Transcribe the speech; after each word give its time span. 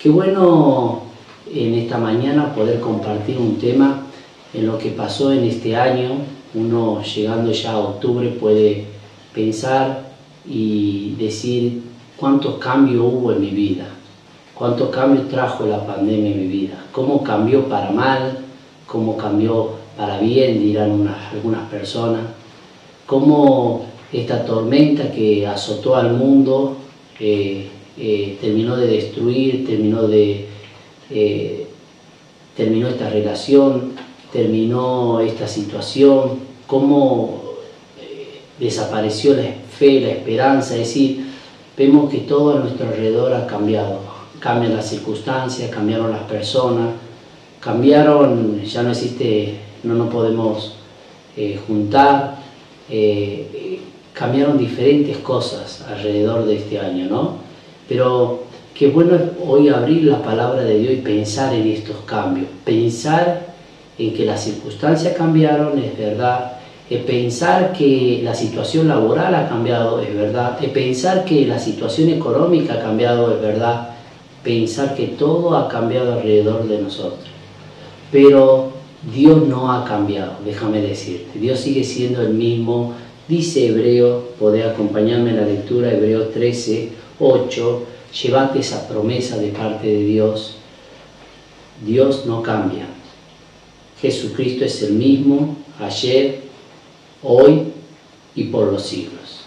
Qué 0.00 0.08
bueno 0.08 1.02
en 1.52 1.74
esta 1.74 1.98
mañana 1.98 2.54
poder 2.54 2.80
compartir 2.80 3.36
un 3.36 3.58
tema 3.58 4.00
en 4.54 4.66
lo 4.66 4.78
que 4.78 4.92
pasó 4.92 5.30
en 5.30 5.44
este 5.44 5.76
año. 5.76 6.12
Uno 6.54 7.02
llegando 7.02 7.52
ya 7.52 7.72
a 7.72 7.80
octubre 7.80 8.30
puede 8.30 8.86
pensar 9.34 10.10
y 10.48 11.16
decir 11.18 11.82
cuántos 12.16 12.54
cambios 12.54 13.02
hubo 13.04 13.32
en 13.32 13.42
mi 13.42 13.50
vida, 13.50 13.88
cuántos 14.54 14.88
cambios 14.88 15.28
trajo 15.28 15.66
la 15.66 15.84
pandemia 15.86 16.30
en 16.30 16.40
mi 16.40 16.46
vida, 16.46 16.82
cómo 16.92 17.22
cambió 17.22 17.68
para 17.68 17.90
mal, 17.90 18.38
cómo 18.86 19.18
cambió 19.18 19.72
para 19.98 20.18
bien, 20.18 20.60
dirán 20.60 21.14
algunas 21.30 21.68
personas, 21.68 22.22
cómo 23.04 23.84
esta 24.10 24.46
tormenta 24.46 25.12
que 25.12 25.46
azotó 25.46 25.94
al 25.94 26.14
mundo 26.14 26.78
eh, 27.18 27.68
eh, 27.98 28.38
terminó 28.40 28.76
de 28.76 28.86
destruir, 28.86 29.66
terminó 29.66 30.06
de 30.06 30.46
eh, 31.10 31.66
terminó 32.56 32.88
esta 32.88 33.10
relación, 33.10 33.92
terminó 34.32 35.20
esta 35.20 35.48
situación, 35.48 36.38
cómo 36.66 37.42
desapareció 38.58 39.34
la 39.34 39.54
fe, 39.70 40.00
la 40.00 40.10
esperanza, 40.10 40.74
es 40.74 40.80
decir, 40.80 41.26
vemos 41.76 42.10
que 42.10 42.18
todo 42.18 42.56
a 42.56 42.60
nuestro 42.60 42.86
alrededor 42.88 43.32
ha 43.34 43.46
cambiado, 43.46 44.00
cambian 44.38 44.76
las 44.76 44.88
circunstancias, 44.88 45.70
cambiaron 45.70 46.12
las 46.12 46.22
personas, 46.22 46.90
cambiaron, 47.60 48.62
ya 48.62 48.82
no 48.82 48.90
existe, 48.90 49.56
no 49.82 49.94
nos 49.94 50.12
podemos 50.12 50.74
juntar, 51.66 52.36
cambiaron 54.12 54.58
diferentes 54.58 55.16
cosas 55.18 55.82
alrededor 55.88 56.44
de 56.44 56.56
este 56.56 56.78
año, 56.78 57.06
¿no? 57.08 57.49
Pero 57.90 58.44
qué 58.72 58.86
bueno 58.86 59.16
es 59.16 59.22
hoy 59.44 59.68
abrir 59.68 60.04
la 60.04 60.22
palabra 60.22 60.62
de 60.62 60.78
Dios 60.78 60.92
y 60.92 60.96
pensar 60.98 61.52
en 61.52 61.66
estos 61.66 61.96
cambios, 62.06 62.46
pensar 62.64 63.48
en 63.98 64.14
que 64.14 64.24
las 64.24 64.44
circunstancias 64.44 65.14
cambiaron, 65.18 65.76
es 65.76 65.98
verdad, 65.98 66.52
es 66.88 67.02
pensar 67.02 67.72
que 67.72 68.20
la 68.22 68.32
situación 68.32 68.86
laboral 68.86 69.34
ha 69.34 69.48
cambiado, 69.48 70.00
es 70.00 70.14
verdad, 70.14 70.56
es 70.62 70.70
pensar 70.70 71.24
que 71.24 71.44
la 71.46 71.58
situación 71.58 72.10
económica 72.10 72.74
ha 72.74 72.80
cambiado, 72.80 73.34
es 73.34 73.42
verdad, 73.42 73.88
pensar 74.44 74.94
que 74.94 75.08
todo 75.08 75.56
ha 75.56 75.68
cambiado 75.68 76.12
alrededor 76.12 76.68
de 76.68 76.82
nosotros. 76.82 77.28
Pero 78.12 78.70
Dios 79.12 79.48
no 79.48 79.72
ha 79.72 79.84
cambiado, 79.84 80.34
déjame 80.44 80.80
decirte, 80.80 81.40
Dios 81.40 81.58
sigue 81.58 81.82
siendo 81.82 82.22
el 82.22 82.34
mismo. 82.34 82.94
Dice 83.26 83.66
Hebreo, 83.66 84.28
podés 84.38 84.66
acompañarme 84.66 85.30
en 85.30 85.36
la 85.38 85.46
lectura, 85.46 85.92
Hebreo 85.92 86.28
13, 86.28 87.00
8, 87.20 87.82
llevate 88.12 88.60
esa 88.60 88.88
promesa 88.88 89.36
de 89.38 89.48
parte 89.48 89.86
de 89.86 90.04
Dios. 90.04 90.56
Dios 91.84 92.26
no 92.26 92.42
cambia. 92.42 92.86
Jesucristo 94.00 94.64
es 94.64 94.82
el 94.82 94.94
mismo 94.94 95.56
ayer, 95.78 96.42
hoy 97.22 97.64
y 98.34 98.44
por 98.44 98.72
los 98.72 98.82
siglos. 98.82 99.40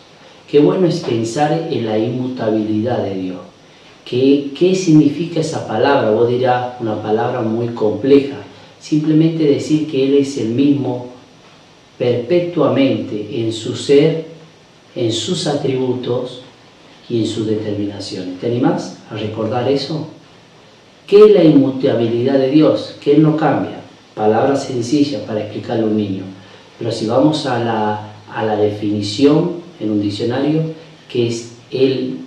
Qué 0.50 0.59
bueno 0.59 0.88
es 0.88 1.00
pensar 1.00 1.67
en 1.72 1.86
la 1.86 1.97
inmutabilidad 1.97 3.03
de 3.03 3.16
Dios. 3.16 3.39
¿Qué, 4.05 4.52
¿Qué 4.58 4.75
significa 4.75 5.39
esa 5.39 5.67
palabra? 5.67 6.11
Vos 6.11 6.30
dirás 6.30 6.75
una 6.80 7.02
palabra 7.02 7.42
muy 7.42 7.70
compleja. 7.70 8.38
Simplemente 8.80 9.44
decir 9.44 9.89
que 9.89 10.03
Él 10.03 10.16
es 10.16 10.38
el 10.38 10.50
mismo 10.50 11.08
perpetuamente 11.98 13.42
en 13.42 13.53
su 13.53 13.75
ser, 13.75 14.25
en 14.95 15.11
sus 15.11 15.48
atributos 15.48 16.42
y 17.14 17.19
en 17.19 17.28
sus 17.28 17.45
determinaciones. 17.45 18.39
¿Te 18.39 18.47
animás 18.47 18.97
a 19.11 19.16
recordar 19.16 19.69
eso? 19.72 20.08
¿Qué 21.06 21.25
es 21.25 21.31
la 21.31 21.44
inmutabilidad 21.44 22.39
de 22.39 22.50
Dios? 22.50 22.95
Que 23.00 23.16
Él 23.16 23.22
no 23.22 23.38
cambia. 23.38 23.81
Palabra 24.16 24.55
sencilla 24.55 25.23
para 25.23 25.42
explicarle 25.42 25.83
a 25.83 25.86
un 25.86 25.95
niño. 25.95 26.23
Pero 26.80 26.92
si 26.92 27.05
vamos 27.05 27.45
a 27.45 27.64
la, 27.64 28.14
a 28.33 28.43
la 28.43 28.55
definición 28.55 29.58
en 29.80 29.92
un 29.92 30.02
diccionario, 30.02 30.64
que 31.08 31.27
es 31.27 31.52
Él 31.70 32.17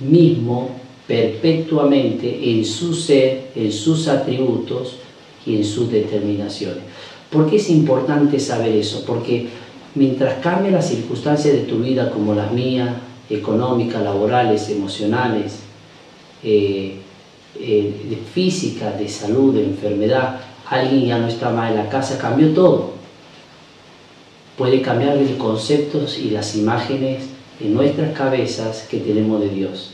mismo 0.00 0.70
perpetuamente 1.06 2.52
en 2.52 2.64
su 2.64 2.94
ser, 2.94 3.50
en 3.54 3.70
sus 3.70 4.08
atributos 4.08 4.96
y 5.44 5.56
en 5.56 5.64
sus 5.64 5.92
determinaciones. 5.92 6.84
¿Por 7.30 7.50
qué 7.50 7.56
es 7.56 7.68
importante 7.68 8.40
saber 8.40 8.76
eso? 8.76 9.04
Porque 9.06 9.48
mientras 9.94 10.38
cambien 10.42 10.72
las 10.72 10.88
circunstancias 10.88 11.52
de 11.52 11.64
tu 11.64 11.80
vida 11.80 12.10
como 12.10 12.34
las 12.34 12.50
mías, 12.50 12.94
económicas, 13.30 14.02
laborales, 14.02 14.68
emocionales, 14.68 15.60
eh, 16.42 16.96
eh, 17.58 17.94
de 18.08 18.16
física, 18.16 18.92
de 18.92 19.08
salud, 19.08 19.54
de 19.54 19.64
enfermedad, 19.64 20.40
alguien 20.68 21.06
ya 21.06 21.18
no 21.18 21.28
está 21.28 21.50
más 21.50 21.70
en 21.70 21.76
la 21.76 21.88
casa, 21.88 22.18
cambió 22.18 22.52
todo. 22.54 22.92
Puede 24.56 24.82
cambiar 24.82 25.16
los 25.16 25.30
conceptos 25.32 26.18
y 26.18 26.30
las 26.30 26.56
imágenes 26.56 27.24
en 27.60 27.74
nuestras 27.74 28.16
cabezas 28.16 28.86
que 28.90 28.98
tenemos 28.98 29.40
de 29.40 29.50
Dios, 29.50 29.92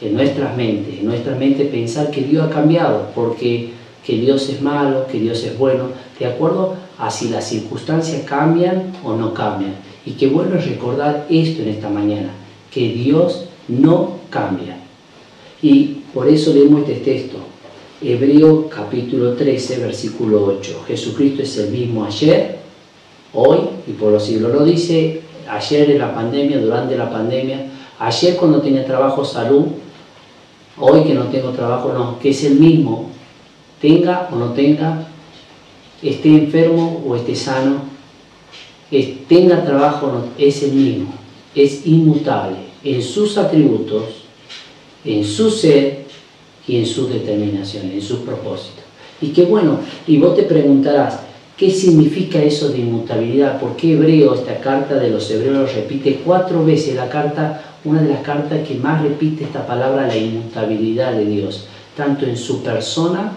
en 0.00 0.14
nuestras 0.14 0.56
mentes, 0.56 0.98
en 1.00 1.06
nuestra 1.06 1.34
mente 1.34 1.64
pensar 1.64 2.10
que 2.10 2.22
Dios 2.22 2.48
ha 2.48 2.50
cambiado, 2.50 3.08
porque 3.14 3.70
que 4.04 4.16
Dios 4.16 4.48
es 4.48 4.60
malo, 4.62 5.06
que 5.06 5.20
Dios 5.20 5.42
es 5.44 5.56
bueno, 5.58 5.88
de 6.18 6.26
acuerdo 6.26 6.76
a 6.98 7.10
si 7.10 7.28
las 7.28 7.48
circunstancias 7.48 8.22
cambian 8.26 8.92
o 9.04 9.14
no 9.14 9.34
cambian. 9.34 9.74
Y 10.06 10.12
qué 10.12 10.28
bueno 10.28 10.56
es 10.56 10.66
recordar 10.66 11.26
esto 11.28 11.62
en 11.62 11.68
esta 11.68 11.88
mañana, 11.88 12.30
que 12.70 12.88
Dios 12.90 13.46
no 13.68 14.18
cambia. 14.30 14.76
Y 15.62 16.02
por 16.14 16.28
eso 16.28 16.52
leemos 16.54 16.88
este 16.88 17.00
texto, 17.04 17.38
Hebreo 18.02 18.68
capítulo 18.68 19.34
13, 19.34 19.78
versículo 19.78 20.44
8. 20.58 20.84
Jesucristo 20.86 21.42
es 21.42 21.56
el 21.58 21.70
mismo 21.70 22.04
ayer, 22.04 22.58
hoy 23.34 23.58
y 23.86 23.92
por 23.92 24.12
los 24.12 24.24
siglos. 24.24 24.52
Lo 24.52 24.64
dice 24.64 25.20
ayer 25.48 25.90
en 25.90 25.98
la 25.98 26.14
pandemia, 26.14 26.58
durante 26.60 26.96
la 26.96 27.10
pandemia, 27.10 27.66
ayer 27.98 28.36
cuando 28.36 28.62
tenía 28.62 28.84
trabajo, 28.84 29.24
salud, 29.24 29.66
hoy 30.78 31.04
que 31.04 31.14
no 31.14 31.24
tengo 31.24 31.50
trabajo, 31.50 31.92
no, 31.92 32.18
que 32.18 32.30
es 32.30 32.44
el 32.44 32.54
mismo 32.54 33.10
tenga 33.80 34.28
o 34.30 34.36
no 34.36 34.52
tenga, 34.52 35.06
esté 36.02 36.28
enfermo 36.28 37.02
o 37.06 37.16
esté 37.16 37.34
sano, 37.34 37.82
tenga 39.28 39.64
trabajo 39.64 40.06
o 40.06 40.12
no, 40.12 40.24
es 40.38 40.62
el 40.62 40.72
mismo, 40.72 41.12
es 41.54 41.86
inmutable 41.86 42.56
en 42.84 43.02
sus 43.02 43.36
atributos, 43.36 44.04
en 45.04 45.24
su 45.24 45.50
ser 45.50 46.04
y 46.66 46.76
en 46.76 46.86
sus 46.86 47.10
determinaciones, 47.10 47.92
en 47.92 48.02
sus 48.02 48.20
propósitos. 48.20 48.84
Y 49.20 49.28
qué 49.28 49.44
bueno, 49.44 49.80
y 50.06 50.18
vos 50.18 50.36
te 50.36 50.44
preguntarás, 50.44 51.20
¿qué 51.56 51.70
significa 51.70 52.42
eso 52.42 52.68
de 52.68 52.78
inmutabilidad? 52.78 53.60
¿Por 53.60 53.76
qué 53.76 53.92
Hebreo, 53.94 54.34
esta 54.34 54.60
carta 54.60 54.94
de 54.94 55.10
los 55.10 55.30
hebreos 55.30 55.74
repite 55.74 56.22
cuatro 56.24 56.64
veces 56.64 56.94
la 56.94 57.08
carta, 57.08 57.62
una 57.84 58.02
de 58.02 58.08
las 58.08 58.22
cartas 58.22 58.66
que 58.66 58.76
más 58.76 59.02
repite 59.02 59.44
esta 59.44 59.66
palabra, 59.66 60.06
la 60.06 60.16
inmutabilidad 60.16 61.12
de 61.12 61.26
Dios, 61.26 61.66
tanto 61.96 62.24
en 62.24 62.36
su 62.36 62.62
persona 62.62 63.32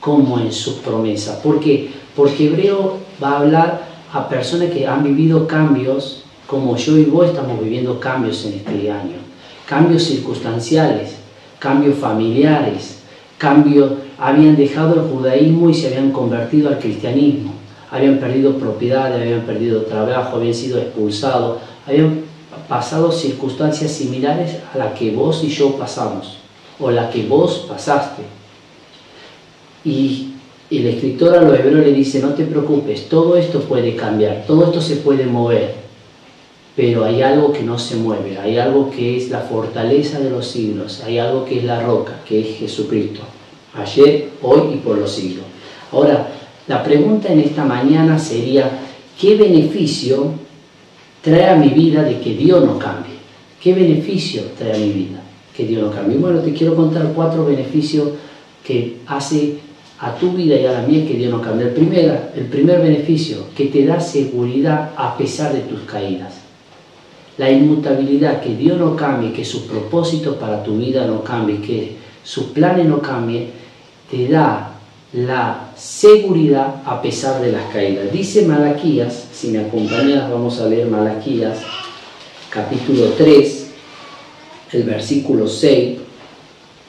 como 0.00 0.38
en 0.38 0.52
sus 0.52 0.74
promesas. 0.74 1.36
¿Por 1.40 1.60
qué? 1.60 1.90
Porque 2.14 2.46
Hebreo 2.46 2.98
va 3.22 3.32
a 3.32 3.38
hablar 3.40 3.88
a 4.12 4.28
personas 4.28 4.70
que 4.70 4.86
han 4.86 5.02
vivido 5.02 5.46
cambios, 5.46 6.22
como 6.46 6.76
yo 6.76 6.96
y 6.96 7.04
vos 7.04 7.26
estamos 7.26 7.62
viviendo 7.62 7.98
cambios 7.98 8.44
en 8.44 8.54
este 8.54 8.90
año. 8.90 9.16
Cambios 9.66 10.04
circunstanciales, 10.04 11.16
cambios 11.58 11.96
familiares, 11.96 13.00
cambios, 13.38 13.92
habían 14.18 14.56
dejado 14.56 14.94
el 14.94 15.00
judaísmo 15.10 15.68
y 15.68 15.74
se 15.74 15.88
habían 15.88 16.12
convertido 16.12 16.68
al 16.68 16.78
cristianismo. 16.78 17.52
Habían 17.90 18.18
perdido 18.18 18.56
propiedades, 18.58 19.20
habían 19.20 19.42
perdido 19.42 19.82
trabajo, 19.82 20.36
habían 20.36 20.54
sido 20.54 20.78
expulsados, 20.78 21.58
habían 21.86 22.20
pasado 22.68 23.12
circunstancias 23.12 23.92
similares 23.92 24.58
a 24.74 24.78
las 24.78 24.98
que 24.98 25.10
vos 25.12 25.42
y 25.44 25.48
yo 25.48 25.76
pasamos, 25.76 26.38
o 26.80 26.90
las 26.90 27.12
que 27.12 27.26
vos 27.26 27.66
pasaste. 27.68 28.22
Y 29.84 30.32
el 30.70 30.86
escritor 30.86 31.36
a 31.36 31.42
los 31.42 31.58
hebreos 31.58 31.86
le 31.86 31.92
dice, 31.92 32.20
no 32.20 32.30
te 32.30 32.44
preocupes, 32.44 33.08
todo 33.08 33.36
esto 33.36 33.60
puede 33.60 33.94
cambiar, 33.94 34.44
todo 34.46 34.64
esto 34.64 34.80
se 34.80 34.96
puede 34.96 35.26
mover, 35.26 35.85
pero 36.76 37.06
hay 37.06 37.22
algo 37.22 37.52
que 37.52 37.62
no 37.62 37.78
se 37.78 37.96
mueve, 37.96 38.38
hay 38.38 38.58
algo 38.58 38.90
que 38.90 39.16
es 39.16 39.30
la 39.30 39.40
fortaleza 39.40 40.20
de 40.20 40.28
los 40.28 40.46
siglos, 40.46 41.02
hay 41.04 41.18
algo 41.18 41.46
que 41.46 41.58
es 41.58 41.64
la 41.64 41.80
roca, 41.80 42.20
que 42.28 42.38
es 42.40 42.58
Jesucristo, 42.58 43.22
ayer, 43.74 44.28
hoy 44.42 44.74
y 44.74 44.76
por 44.76 44.98
los 44.98 45.10
siglos. 45.10 45.46
Ahora, 45.90 46.28
la 46.68 46.84
pregunta 46.84 47.32
en 47.32 47.40
esta 47.40 47.64
mañana 47.64 48.18
sería, 48.18 48.70
¿qué 49.18 49.36
beneficio 49.36 50.32
trae 51.22 51.48
a 51.48 51.56
mi 51.56 51.68
vida 51.68 52.02
de 52.02 52.20
que 52.20 52.34
Dios 52.34 52.62
no 52.62 52.78
cambie? 52.78 53.16
¿Qué 53.62 53.72
beneficio 53.72 54.42
trae 54.58 54.74
a 54.74 54.78
mi 54.78 54.92
vida 54.92 55.22
que 55.56 55.64
Dios 55.64 55.82
no 55.82 55.90
cambie? 55.90 56.18
Bueno, 56.18 56.40
te 56.40 56.52
quiero 56.52 56.76
contar 56.76 57.10
cuatro 57.14 57.46
beneficios 57.46 58.10
que 58.62 58.98
hace 59.06 59.60
a 59.98 60.14
tu 60.16 60.32
vida 60.32 60.56
y 60.56 60.66
a 60.66 60.72
la 60.72 60.82
mía 60.82 61.06
que 61.06 61.14
Dios 61.14 61.30
no 61.30 61.40
cambia. 61.40 61.68
El, 61.68 62.42
el 62.42 62.46
primer 62.50 62.82
beneficio, 62.82 63.46
que 63.56 63.66
te 63.66 63.86
da 63.86 63.98
seguridad 63.98 64.90
a 64.94 65.16
pesar 65.16 65.54
de 65.54 65.60
tus 65.60 65.80
caídas. 65.82 66.35
La 67.38 67.50
inmutabilidad, 67.50 68.42
que 68.42 68.56
Dios 68.56 68.78
no 68.78 68.96
cambie, 68.96 69.32
que 69.32 69.44
su 69.44 69.66
propósito 69.66 70.36
para 70.36 70.62
tu 70.62 70.78
vida 70.78 71.06
no 71.06 71.22
cambie, 71.22 71.60
que 71.60 71.96
sus 72.22 72.46
planes 72.46 72.86
no 72.86 73.00
cambien, 73.00 73.50
te 74.10 74.28
da 74.28 74.72
la 75.12 75.72
seguridad 75.76 76.82
a 76.84 77.00
pesar 77.00 77.40
de 77.40 77.52
las 77.52 77.64
caídas. 77.72 78.12
Dice 78.12 78.46
Malaquías, 78.46 79.28
si 79.32 79.48
me 79.48 79.60
acompañas 79.60 80.30
vamos 80.30 80.60
a 80.60 80.66
leer 80.66 80.88
Malaquías, 80.88 81.58
capítulo 82.50 83.10
3, 83.16 83.70
el 84.72 84.82
versículo 84.82 85.46
6. 85.46 85.98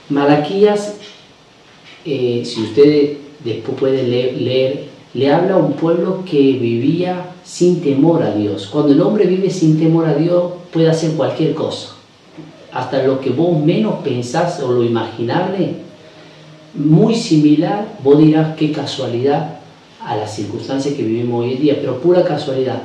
Malaquías, 0.09 0.95
eh, 2.05 2.41
si 2.45 2.63
ustedes 2.63 3.17
después 3.43 3.77
pueden 3.77 4.09
leer, 4.09 4.87
le 5.17 5.31
habla 5.31 5.55
a 5.55 5.57
un 5.57 5.73
pueblo 5.73 6.23
que 6.23 6.37
vivía 6.37 7.31
sin 7.43 7.81
temor 7.81 8.21
a 8.21 8.35
Dios. 8.35 8.67
Cuando 8.67 8.93
el 8.93 9.01
hombre 9.01 9.25
vive 9.25 9.49
sin 9.49 9.79
temor 9.79 10.05
a 10.05 10.13
Dios, 10.13 10.53
puede 10.71 10.89
hacer 10.89 11.13
cualquier 11.13 11.55
cosa. 11.55 11.95
Hasta 12.71 13.01
lo 13.01 13.19
que 13.19 13.31
vos 13.31 13.59
menos 13.59 13.95
pensás 14.03 14.61
o 14.61 14.71
lo 14.71 14.83
imaginable 14.83 15.87
muy 16.75 17.15
similar, 17.15 17.97
vos 18.03 18.19
dirás 18.19 18.55
qué 18.55 18.71
casualidad 18.71 19.57
a 20.05 20.15
las 20.15 20.35
circunstancias 20.35 20.93
que 20.93 21.01
vivimos 21.01 21.43
hoy 21.43 21.53
en 21.53 21.61
día, 21.61 21.77
pero 21.81 21.99
pura 21.99 22.23
casualidad. 22.23 22.83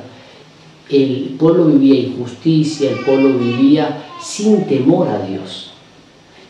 El 0.88 1.36
pueblo 1.38 1.66
vivía 1.66 2.00
injusticia, 2.00 2.92
el 2.92 3.00
pueblo 3.00 3.38
vivía 3.38 4.04
sin 4.22 4.64
temor 4.64 5.08
a 5.08 5.26
Dios. 5.26 5.72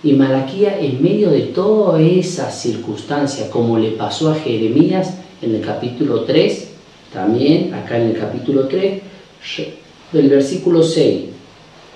Y 0.05 0.13
Malaquía, 0.13 0.79
en 0.79 1.03
medio 1.03 1.31
de 1.31 1.41
toda 1.41 2.01
esa 2.01 2.53
circunstancia, 2.53 3.51
como 3.51 3.79
le 3.79 3.91
pasó 3.91 4.31
a 4.31 4.37
Jeremías 4.37 5.15
en 5.43 5.57
el 5.57 5.61
capítulo 5.61 6.23
3, 6.23 6.69
también 7.13 7.75
acá 7.75 7.99
en 7.99 8.11
el 8.11 8.19
capítulo 8.19 8.69
3, 8.69 9.03
del 10.13 10.29
versículo 10.29 10.83
6, 10.83 11.21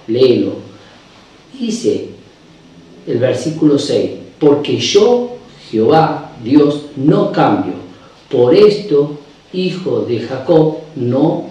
léelo. 0.08 0.54
Dice 1.58 2.08
el 3.06 3.19
versículo 3.19 3.78
6, 3.78 4.10
porque 4.38 4.78
yo 4.78 5.37
Jehová, 5.70 6.32
Dios, 6.43 6.87
no 6.96 7.32
cambio. 7.32 7.75
Por 8.31 8.54
esto, 8.54 9.19
hijo 9.52 10.00
de 10.00 10.20
Jacob, 10.20 10.78
no 10.94 11.46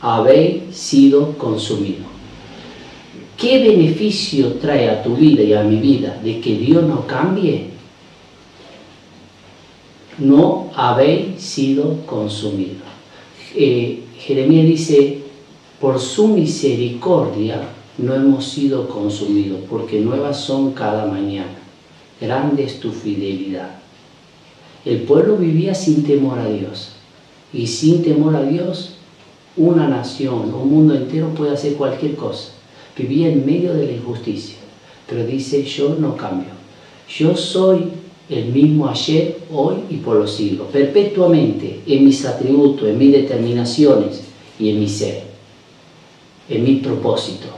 habéis 0.00 0.74
sido 0.74 1.36
consumido. 1.38 2.04
¿Qué 3.36 3.58
beneficio 3.58 4.54
trae 4.54 4.88
a 4.88 5.02
tu 5.02 5.16
vida 5.16 5.42
y 5.42 5.52
a 5.52 5.62
mi 5.62 5.76
vida 5.76 6.18
de 6.22 6.40
que 6.40 6.56
Dios 6.56 6.84
no 6.84 7.06
cambie? 7.06 7.73
No 10.18 10.70
habéis 10.74 11.42
sido 11.42 12.04
consumido. 12.06 12.84
Eh, 13.54 14.02
Jeremías 14.18 14.66
dice, 14.66 15.22
por 15.80 15.98
su 15.98 16.28
misericordia 16.28 17.68
no 17.98 18.14
hemos 18.14 18.46
sido 18.46 18.88
consumidos, 18.88 19.60
porque 19.68 20.00
nuevas 20.00 20.40
son 20.40 20.72
cada 20.72 21.06
mañana 21.06 21.64
grande 22.20 22.64
es 22.64 22.80
tu 22.80 22.90
fidelidad. 22.90 23.70
El 24.84 25.02
pueblo 25.02 25.36
vivía 25.36 25.74
sin 25.74 26.04
temor 26.04 26.38
a 26.38 26.48
Dios. 26.48 26.90
Y 27.52 27.66
sin 27.66 28.02
temor 28.02 28.34
a 28.34 28.42
Dios, 28.42 28.96
una 29.56 29.88
nación, 29.88 30.52
un 30.52 30.70
mundo 30.70 30.94
entero 30.94 31.28
puede 31.34 31.52
hacer 31.52 31.74
cualquier 31.74 32.16
cosa. 32.16 32.52
Vivía 32.96 33.28
en 33.28 33.46
medio 33.46 33.72
de 33.74 33.86
la 33.86 33.92
injusticia. 33.92 34.56
Pero 35.08 35.24
dice, 35.24 35.64
yo 35.64 35.96
no 35.98 36.16
cambio. 36.16 36.50
Yo 37.08 37.36
soy 37.36 37.88
el 38.28 38.46
mismo 38.46 38.88
ayer, 38.88 39.38
hoy 39.52 39.76
y 39.90 39.96
por 39.96 40.16
los 40.16 40.32
siglos. 40.34 40.68
Perpetuamente 40.72 41.80
en 41.86 42.04
mis 42.04 42.24
atributos, 42.24 42.88
en 42.88 42.98
mis 42.98 43.12
determinaciones 43.12 44.22
y 44.58 44.70
en 44.70 44.80
mi 44.80 44.88
ser. 44.88 45.22
En 46.48 46.64
mi 46.64 46.76
propósito. 46.76 47.48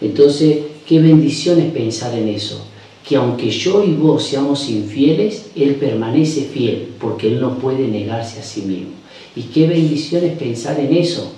Entonces, 0.00 0.58
qué 0.86 1.00
bendición 1.00 1.60
es 1.60 1.72
pensar 1.72 2.14
en 2.16 2.28
eso 2.28 2.64
que 3.06 3.16
aunque 3.16 3.50
yo 3.50 3.84
y 3.84 3.92
vos 3.92 4.24
seamos 4.24 4.68
infieles, 4.70 5.50
Él 5.54 5.74
permanece 5.76 6.42
fiel, 6.42 6.88
porque 6.98 7.28
Él 7.28 7.40
no 7.40 7.58
puede 7.58 7.86
negarse 7.86 8.40
a 8.40 8.42
sí 8.42 8.62
mismo. 8.62 8.92
Y 9.36 9.42
qué 9.42 9.66
bendición 9.66 10.24
es 10.24 10.38
pensar 10.38 10.80
en 10.80 10.94
eso, 10.94 11.32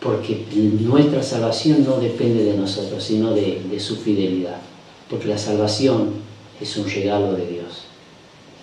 porque 0.00 0.44
nuestra 0.80 1.22
salvación 1.22 1.84
no 1.84 2.00
depende 2.00 2.44
de 2.44 2.56
nosotros, 2.56 3.04
sino 3.04 3.34
de, 3.34 3.60
su 3.78 3.96
fidelidad. 3.96 4.56
Porque 5.10 5.28
la 5.28 5.38
salvación 5.38 6.14
es 6.60 6.76
un 6.78 6.88
regalo 6.88 7.34
de 7.34 7.46
Dios. 7.46 7.84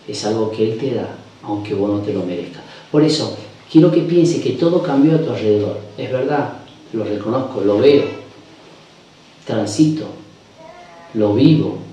Es 0.09 0.25
algo 0.25 0.51
que 0.51 0.71
Él 0.71 0.77
te 0.77 0.95
da, 0.95 1.15
aunque 1.43 1.73
vos 1.73 1.89
no 1.89 1.99
te 1.99 2.13
lo 2.13 2.23
merezcas. 2.23 2.63
Por 2.91 3.03
eso, 3.03 3.37
quiero 3.71 3.91
que 3.91 4.01
piense 4.01 4.41
que 4.41 4.51
todo 4.51 4.81
cambió 4.81 5.15
a 5.15 5.21
tu 5.21 5.29
alrededor. 5.29 5.79
Es 5.97 6.11
verdad, 6.11 6.53
lo 6.93 7.03
reconozco, 7.03 7.61
lo 7.61 7.77
veo, 7.77 8.03
transito, 9.45 10.05
lo 11.13 11.33
vivo, 11.33 11.89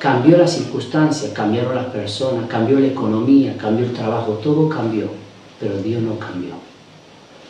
Cambió 0.00 0.38
la 0.38 0.46
circunstancia, 0.46 1.34
cambiaron 1.34 1.74
las 1.74 1.88
personas, 1.88 2.48
cambió 2.48 2.80
la 2.80 2.86
economía, 2.86 3.54
cambió 3.58 3.84
el 3.84 3.92
trabajo, 3.92 4.40
todo 4.42 4.66
cambió, 4.66 5.08
pero 5.60 5.76
Dios 5.76 6.00
no 6.00 6.18
cambió. 6.18 6.52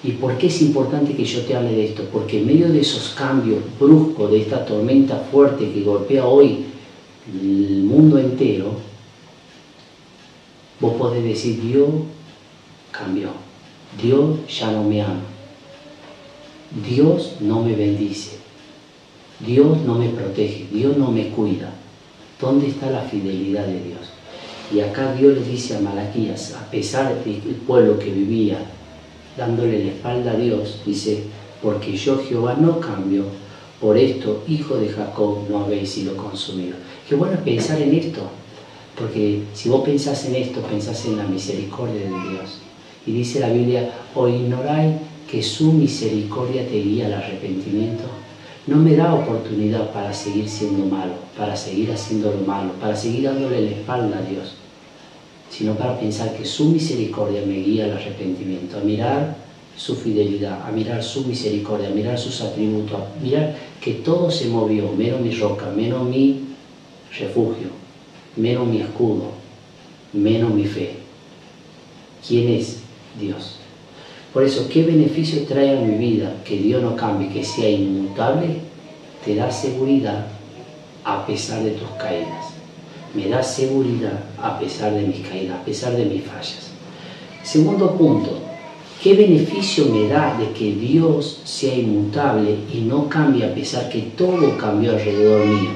¿Y 0.03 0.13
por 0.13 0.37
qué 0.37 0.49
es 0.49 0.61
importante 0.61 1.15
que 1.15 1.25
yo 1.25 1.43
te 1.43 1.55
hable 1.55 1.71
de 1.71 1.85
esto? 1.85 2.03
Porque 2.13 2.41
en 2.41 2.49
medio 2.49 2.69
de 2.69 2.81
esos 2.81 3.11
cambios 3.11 3.61
bruscos, 3.79 4.33
de 4.33 4.41
esta 4.41 4.67
tormenta 4.67 5.25
fuerte 5.31 5.71
que 5.71 5.83
golpea 5.83 6.27
hoy 6.27 6.65
el 7.41 7.85
mundo 7.85 8.19
entero, 8.19 8.73
vos 10.81 10.95
podés 10.95 11.23
decir, 11.23 11.61
Dios 11.61 11.89
cambió, 12.91 13.31
Dios 14.03 14.39
ya 14.49 14.73
no 14.73 14.85
me 14.85 15.03
ama, 15.03 15.21
Dios 16.89 17.37
no 17.41 17.63
me 17.63 17.75
bendice, 17.75 18.39
Dios 19.47 19.79
no 19.87 19.95
me 19.97 20.09
protege, 20.09 20.67
Dios 20.73 20.97
no 20.97 21.11
me 21.11 21.29
cuida. 21.29 21.73
¿Dónde 22.41 22.69
está 22.69 22.91
la 22.91 23.03
fidelidad 23.03 23.67
de 23.67 23.85
Dios? 23.85 24.01
Y 24.73 24.81
acá 24.81 25.15
Dios 25.15 25.35
le 25.35 25.45
dice 25.45 25.77
a 25.77 25.81
Malaquías, 25.81 26.55
a 26.55 26.71
pesar 26.71 27.23
del 27.25 27.41
pueblo 27.67 27.99
que 27.99 28.11
vivía 28.11 28.59
dándole 29.37 29.85
la 29.85 29.91
espalda 29.91 30.33
a 30.33 30.37
Dios, 30.37 30.81
dice, 30.87 31.25
porque 31.63 31.97
yo 31.97 32.23
Jehová 32.27 32.57
no 32.59 32.81
cambio, 32.81 33.25
por 33.81 33.97
esto, 33.97 34.45
hijo 34.47 34.77
de 34.77 34.91
Jacob, 34.91 35.39
no 35.49 35.61
habéis 35.61 35.91
sido 35.91 36.17
consumidos. 36.17 36.77
Qué 37.09 37.15
bueno 37.15 37.39
pensar 37.43 37.81
en 37.81 37.95
esto, 37.95 38.21
porque 39.01 39.45
si 39.55 39.71
vos 39.71 39.83
pensás 39.83 40.27
en 40.27 40.37
esto, 40.37 40.61
pensás 40.61 41.05
en 41.07 41.17
la 41.17 41.25
misericordia 41.25 42.03
de 42.03 42.31
Dios. 42.31 42.59
Y 43.07 43.13
dice 43.13 43.41
la 43.41 43.49
Biblia, 43.49 43.91
o 44.15 44.29
ignoráis 44.29 44.97
que 45.29 45.43
su 45.43 45.73
misericordia 45.73 46.67
te 46.69 46.81
guía 46.81 47.07
al 47.07 47.15
arrepentimiento 47.15 48.05
no 48.67 48.77
me 48.77 48.95
da 48.95 49.15
oportunidad 49.15 49.91
para 49.91 50.13
seguir 50.13 50.49
siendo 50.49 50.85
malo, 50.85 51.15
para 51.37 51.57
seguir 51.57 51.91
haciendo 51.91 52.31
lo 52.31 52.47
malo, 52.47 52.73
para 52.75 52.95
seguir 52.95 53.25
dándole 53.25 53.63
la 53.63 53.71
espalda 53.71 54.19
a 54.19 54.23
Dios, 54.23 54.55
sino 55.49 55.75
para 55.75 55.99
pensar 55.99 56.37
que 56.37 56.45
su 56.45 56.67
misericordia 56.67 57.41
me 57.47 57.55
guía 57.55 57.87
al 57.87 57.93
arrepentimiento, 57.93 58.79
a 58.79 58.83
mirar 58.83 59.37
su 59.77 59.97
fidelidad, 59.97 60.67
a 60.67 60.71
mirar 60.71 61.03
su 61.03 61.25
misericordia, 61.25 61.89
a 61.89 61.93
mirar 61.93 62.19
sus 62.19 62.43
atributos, 62.43 63.01
a 63.01 63.23
mirar 63.23 63.57
que 63.81 63.95
todo 63.95 64.31
se 64.31 64.49
movió, 64.49 64.93
menos 64.93 65.21
mi 65.21 65.31
roca, 65.31 65.71
menos 65.75 66.07
mi 66.07 66.41
refugio, 67.19 67.69
menos 68.37 68.67
mi 68.67 68.81
escudo, 68.81 69.33
menos 70.13 70.53
mi 70.53 70.65
fe. 70.65 70.97
¿Quién 72.27 72.49
es 72.49 72.81
Dios? 73.19 73.57
Por 74.33 74.45
eso, 74.45 74.69
¿qué 74.69 74.85
beneficio 74.85 75.43
trae 75.43 75.77
a 75.77 75.81
mi 75.81 75.97
vida 75.97 76.37
que 76.45 76.57
Dios 76.57 76.83
no 76.83 76.95
cambie, 76.95 77.31
que 77.31 77.45
sea 77.45 77.69
inmutable? 77.69 78.59
Te 79.25 79.35
da 79.35 79.51
seguridad 79.51 80.27
a 81.05 81.27
pesar 81.27 81.65
de 81.65 81.73
tus 81.73 81.89
caídas. 81.99 82.55
Me 83.15 83.29
da 83.29 83.43
seguridad 83.43 84.21
a 84.41 84.59
pesar 84.59 84.95
de 84.95 85.03
mis 85.03 85.27
caídas, 85.27 85.59
a 85.59 85.65
pesar 85.65 85.97
de 85.97 86.05
mis 86.05 86.23
fallas. 86.23 86.71
Segundo 87.43 87.97
punto, 87.97 88.39
¿qué 89.03 89.15
beneficio 89.15 89.87
me 89.87 90.07
da 90.07 90.37
de 90.39 90.53
que 90.53 90.75
Dios 90.75 91.41
sea 91.45 91.75
inmutable 91.75 92.55
y 92.73 92.83
no 92.83 93.09
cambie 93.09 93.47
a 93.47 93.55
pesar 93.55 93.89
que 93.89 94.03
todo 94.17 94.57
cambió 94.57 94.93
alrededor 94.93 95.45
mío? 95.47 95.71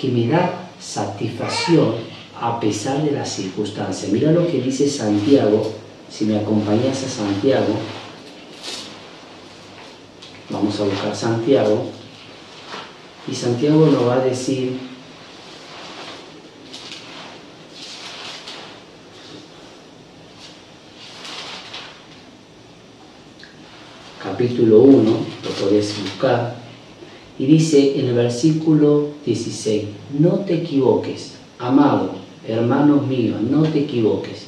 Que 0.00 0.08
me 0.08 0.26
da 0.26 0.55
satisfacción 0.80 1.94
a 2.40 2.60
pesar 2.60 3.02
de 3.02 3.12
las 3.12 3.30
circunstancias. 3.30 4.10
Mira 4.12 4.30
lo 4.30 4.46
que 4.46 4.60
dice 4.60 4.88
Santiago 4.88 5.72
si 6.08 6.24
me 6.24 6.38
acompañas 6.38 7.02
a 7.02 7.08
Santiago, 7.08 7.74
vamos 10.50 10.78
a 10.80 10.84
buscar 10.84 11.14
Santiago, 11.16 11.86
y 13.28 13.34
Santiago 13.34 13.86
nos 13.86 14.06
va 14.06 14.14
a 14.14 14.20
decir 14.20 14.78
capítulo 24.22 24.78
1, 24.78 25.10
lo 25.42 25.50
podés 25.50 26.00
buscar, 26.00 26.54
y 27.38 27.46
dice 27.46 27.98
en 28.00 28.06
el 28.06 28.14
versículo 28.14 29.08
16, 29.24 29.84
no 30.18 30.40
te 30.40 30.54
equivoques, 30.54 31.32
amado, 31.58 32.10
hermanos 32.46 33.06
míos, 33.06 33.40
no 33.42 33.62
te 33.62 33.80
equivoques. 33.80 34.46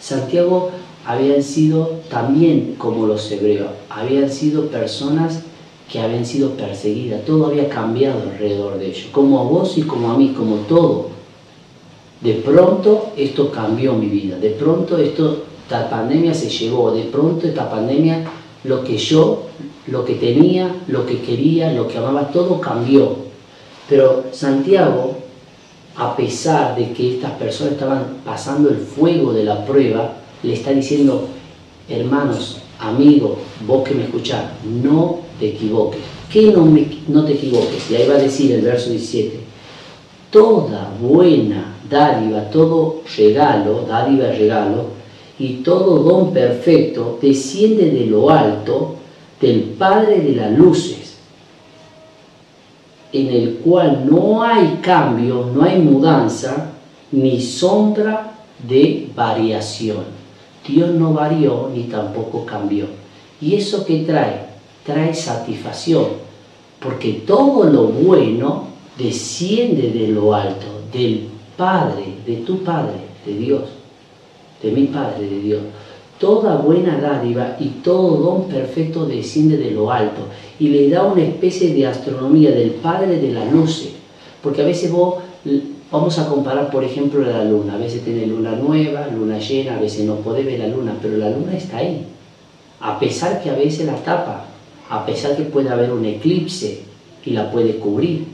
Santiago 0.00 0.70
habían 1.04 1.42
sido 1.42 2.00
también 2.08 2.76
como 2.78 3.06
los 3.06 3.30
hebreos, 3.32 3.70
habían 3.88 4.30
sido 4.30 4.66
personas 4.66 5.42
que 5.90 5.98
habían 5.98 6.24
sido 6.24 6.50
perseguidas, 6.50 7.24
todo 7.24 7.46
había 7.46 7.68
cambiado 7.68 8.22
alrededor 8.22 8.78
de 8.78 8.88
ellos, 8.88 9.08
como 9.10 9.40
a 9.40 9.42
vos 9.42 9.76
y 9.76 9.82
como 9.82 10.10
a 10.10 10.16
mí, 10.16 10.32
como 10.36 10.56
todo. 10.68 11.08
De 12.20 12.34
pronto 12.34 13.12
esto 13.16 13.50
cambió 13.50 13.94
mi 13.94 14.06
vida, 14.06 14.38
de 14.38 14.50
pronto 14.50 14.98
esto, 14.98 15.44
esta 15.62 15.90
pandemia 15.90 16.34
se 16.34 16.48
llevó, 16.48 16.92
de 16.92 17.04
pronto 17.04 17.46
esta 17.46 17.68
pandemia, 17.68 18.24
lo 18.64 18.84
que 18.84 18.98
yo, 18.98 19.46
lo 19.90 20.04
que 20.04 20.14
tenía, 20.14 20.74
lo 20.88 21.04
que 21.06 21.20
quería, 21.20 21.72
lo 21.72 21.88
que 21.88 21.98
amaba, 21.98 22.30
todo 22.30 22.60
cambió. 22.60 23.16
Pero 23.88 24.24
Santiago, 24.32 25.16
a 25.96 26.16
pesar 26.16 26.76
de 26.76 26.92
que 26.92 27.16
estas 27.16 27.32
personas 27.32 27.74
estaban 27.74 28.18
pasando 28.24 28.68
el 28.68 28.76
fuego 28.76 29.32
de 29.32 29.44
la 29.44 29.64
prueba, 29.64 30.14
le 30.42 30.54
está 30.54 30.70
diciendo, 30.70 31.26
hermanos, 31.88 32.58
amigos, 32.78 33.32
vos 33.66 33.86
que 33.86 33.94
me 33.94 34.04
escuchás, 34.04 34.44
no 34.64 35.20
te 35.38 35.48
equivoques. 35.48 36.00
¿Qué 36.32 36.52
no, 36.52 36.64
no 37.08 37.24
te 37.24 37.32
equivoques? 37.32 37.90
Y 37.90 37.96
ahí 37.96 38.08
va 38.08 38.14
a 38.14 38.18
decir 38.18 38.52
el 38.52 38.62
verso 38.62 38.90
17, 38.90 39.40
toda 40.30 40.92
buena 41.00 41.74
dádiva, 41.90 42.48
todo 42.50 43.02
regalo, 43.16 43.84
dádiva 43.88 44.28
regalo, 44.28 45.00
y 45.40 45.54
todo 45.64 46.02
don 46.02 46.32
perfecto 46.32 47.18
desciende 47.20 47.90
de 47.90 48.06
lo 48.06 48.30
alto 48.30 48.96
del 49.40 49.62
Padre 49.78 50.20
de 50.20 50.36
las 50.36 50.52
luces, 50.52 51.16
en 53.12 53.28
el 53.28 53.54
cual 53.56 54.06
no 54.08 54.42
hay 54.42 54.78
cambio, 54.82 55.50
no 55.52 55.62
hay 55.62 55.78
mudanza, 55.80 56.72
ni 57.12 57.40
sombra 57.40 58.34
de 58.68 59.08
variación. 59.14 60.04
Dios 60.66 60.90
no 60.90 61.12
varió 61.12 61.70
ni 61.74 61.84
tampoco 61.84 62.46
cambió. 62.46 62.86
¿Y 63.40 63.54
eso 63.54 63.84
qué 63.84 64.00
trae? 64.00 64.50
Trae 64.84 65.14
satisfacción, 65.14 66.06
porque 66.80 67.22
todo 67.26 67.64
lo 67.64 67.84
bueno 67.84 68.66
desciende 68.96 69.90
de 69.90 70.08
lo 70.08 70.34
alto, 70.34 70.66
del 70.92 71.28
Padre, 71.56 72.04
de 72.26 72.36
tu 72.36 72.62
Padre, 72.62 72.98
de 73.26 73.34
Dios, 73.34 73.62
de 74.62 74.70
mi 74.70 74.84
Padre, 74.84 75.28
de 75.28 75.40
Dios. 75.40 75.60
Toda 76.20 76.56
buena 76.56 77.00
dádiva 77.00 77.56
y 77.58 77.68
todo 77.82 78.18
don 78.18 78.48
perfecto 78.48 79.06
desciende 79.06 79.56
de 79.56 79.70
lo 79.70 79.90
alto 79.90 80.20
y 80.58 80.68
le 80.68 80.90
da 80.90 81.04
una 81.04 81.22
especie 81.22 81.72
de 81.74 81.86
astronomía 81.86 82.50
del 82.50 82.72
Padre 82.72 83.18
de 83.18 83.32
la 83.32 83.46
luz. 83.46 83.88
Porque 84.42 84.60
a 84.60 84.66
veces 84.66 84.92
vos, 84.92 85.14
vamos 85.90 86.18
a 86.18 86.28
comparar 86.28 86.70
por 86.70 86.84
ejemplo 86.84 87.22
la 87.22 87.44
luna, 87.44 87.74
a 87.74 87.78
veces 87.78 88.04
tiene 88.04 88.26
luna 88.26 88.52
nueva, 88.52 89.08
luna 89.08 89.38
llena, 89.38 89.78
a 89.78 89.80
veces 89.80 90.04
no 90.04 90.16
puede 90.16 90.42
ver 90.42 90.58
la 90.58 90.68
luna, 90.68 90.94
pero 91.00 91.16
la 91.16 91.30
luna 91.30 91.56
está 91.56 91.78
ahí. 91.78 92.04
A 92.80 92.98
pesar 92.98 93.42
que 93.42 93.48
a 93.48 93.54
veces 93.54 93.86
la 93.86 93.96
tapa, 93.96 94.44
a 94.90 95.06
pesar 95.06 95.36
que 95.36 95.44
puede 95.44 95.70
haber 95.70 95.90
un 95.90 96.04
eclipse 96.04 96.82
y 97.24 97.30
la 97.30 97.50
puede 97.50 97.76
cubrir, 97.76 98.26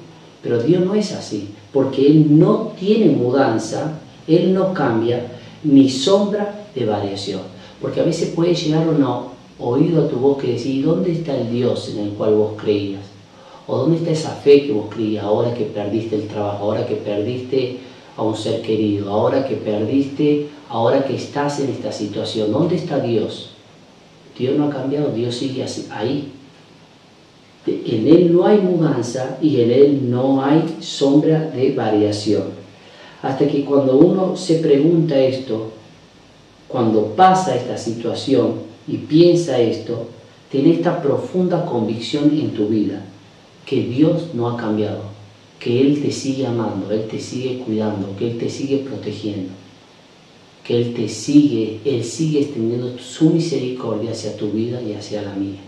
pero 0.43 0.61
Dios 0.61 0.85
no 0.85 0.95
es 0.95 1.13
así 1.13 1.51
porque 1.77 2.07
Él 2.07 2.39
no 2.39 2.73
tiene 2.79 3.13
mudanza, 3.13 3.99
Él 4.27 4.55
no 4.55 4.73
cambia, 4.73 5.27
ni 5.63 5.91
sombra 5.91 6.67
de 6.75 6.87
variación. 6.87 7.41
Porque 7.81 8.01
a 8.01 8.05
veces 8.05 8.31
puede 8.31 8.55
llegar 8.55 8.89
un 8.89 9.05
oído 9.59 10.05
a 10.05 10.09
tu 10.09 10.17
voz 10.17 10.39
que 10.39 10.53
decir, 10.53 10.85
¿dónde 10.85 11.13
está 11.13 11.37
el 11.37 11.51
Dios 11.51 11.91
en 11.95 12.05
el 12.05 12.11
cual 12.11 12.35
vos 12.35 12.53
creías? 12.57 13.03
¿O 13.67 13.79
dónde 13.79 13.99
está 13.99 14.11
esa 14.11 14.31
fe 14.31 14.67
que 14.67 14.73
vos 14.73 14.87
creías 14.95 15.25
ahora 15.25 15.53
que 15.55 15.65
perdiste 15.65 16.17
el 16.17 16.29
trabajo, 16.29 16.65
ahora 16.65 16.87
que 16.87 16.97
perdiste 16.97 17.79
a 18.17 18.23
un 18.23 18.37
ser 18.37 18.63
querido, 18.63 19.11
ahora 19.11 19.47
que 19.47 19.57
perdiste, 19.57 20.49
ahora 20.69 21.05
que 21.05 21.17
estás 21.17 21.61
en 21.61 21.71
esta 21.71 21.93
situación? 21.93 22.53
¿Dónde 22.53 22.77
está 22.77 23.01
Dios? 23.01 23.51
Dios 24.39 24.57
no 24.57 24.67
ha 24.67 24.71
cambiado, 24.71 25.13
Dios 25.13 25.35
sigue 25.35 25.65
ahí 25.91 26.33
en 27.67 28.07
Él 28.07 28.33
no 28.33 28.47
hay 28.47 28.59
mudanza 28.59 29.39
y 29.43 29.61
en 29.61 29.71
Él 29.71 30.11
no 30.11 30.45
hay 30.45 30.77
sombra 30.81 31.51
de 31.51 31.73
variación. 31.73 32.45
Hasta 33.23 33.47
que 33.49 33.65
cuando 33.65 33.97
uno 33.97 34.37
se 34.37 34.57
pregunta 34.57 35.19
esto, 35.19 35.73
cuando 36.77 37.15
pasa 37.17 37.57
esta 37.57 37.79
situación 37.79 38.57
y 38.87 38.99
piensa 38.99 39.59
esto, 39.59 40.09
tiene 40.53 40.75
esta 40.75 41.01
profunda 41.01 41.65
convicción 41.65 42.25
en 42.39 42.51
tu 42.51 42.69
vida, 42.69 43.03
que 43.65 43.81
Dios 43.85 44.35
no 44.35 44.51
ha 44.51 44.59
cambiado, 44.59 45.01
que 45.59 45.81
Él 45.81 46.03
te 46.03 46.13
sigue 46.13 46.47
amando, 46.47 46.91
Él 46.91 47.07
te 47.11 47.19
sigue 47.19 47.61
cuidando, 47.61 48.15
que 48.19 48.31
Él 48.31 48.37
te 48.37 48.51
sigue 48.51 48.85
protegiendo, 48.87 49.55
que 50.67 50.77
Él 50.77 50.93
te 50.93 51.09
sigue, 51.09 51.81
Él 51.87 52.05
sigue 52.05 52.43
extendiendo 52.43 52.99
su 52.99 53.31
misericordia 53.31 54.11
hacia 54.11 54.37
tu 54.37 54.51
vida 54.51 54.83
y 54.83 54.93
hacia 54.93 55.23
la 55.23 55.33
mía. 55.33 55.61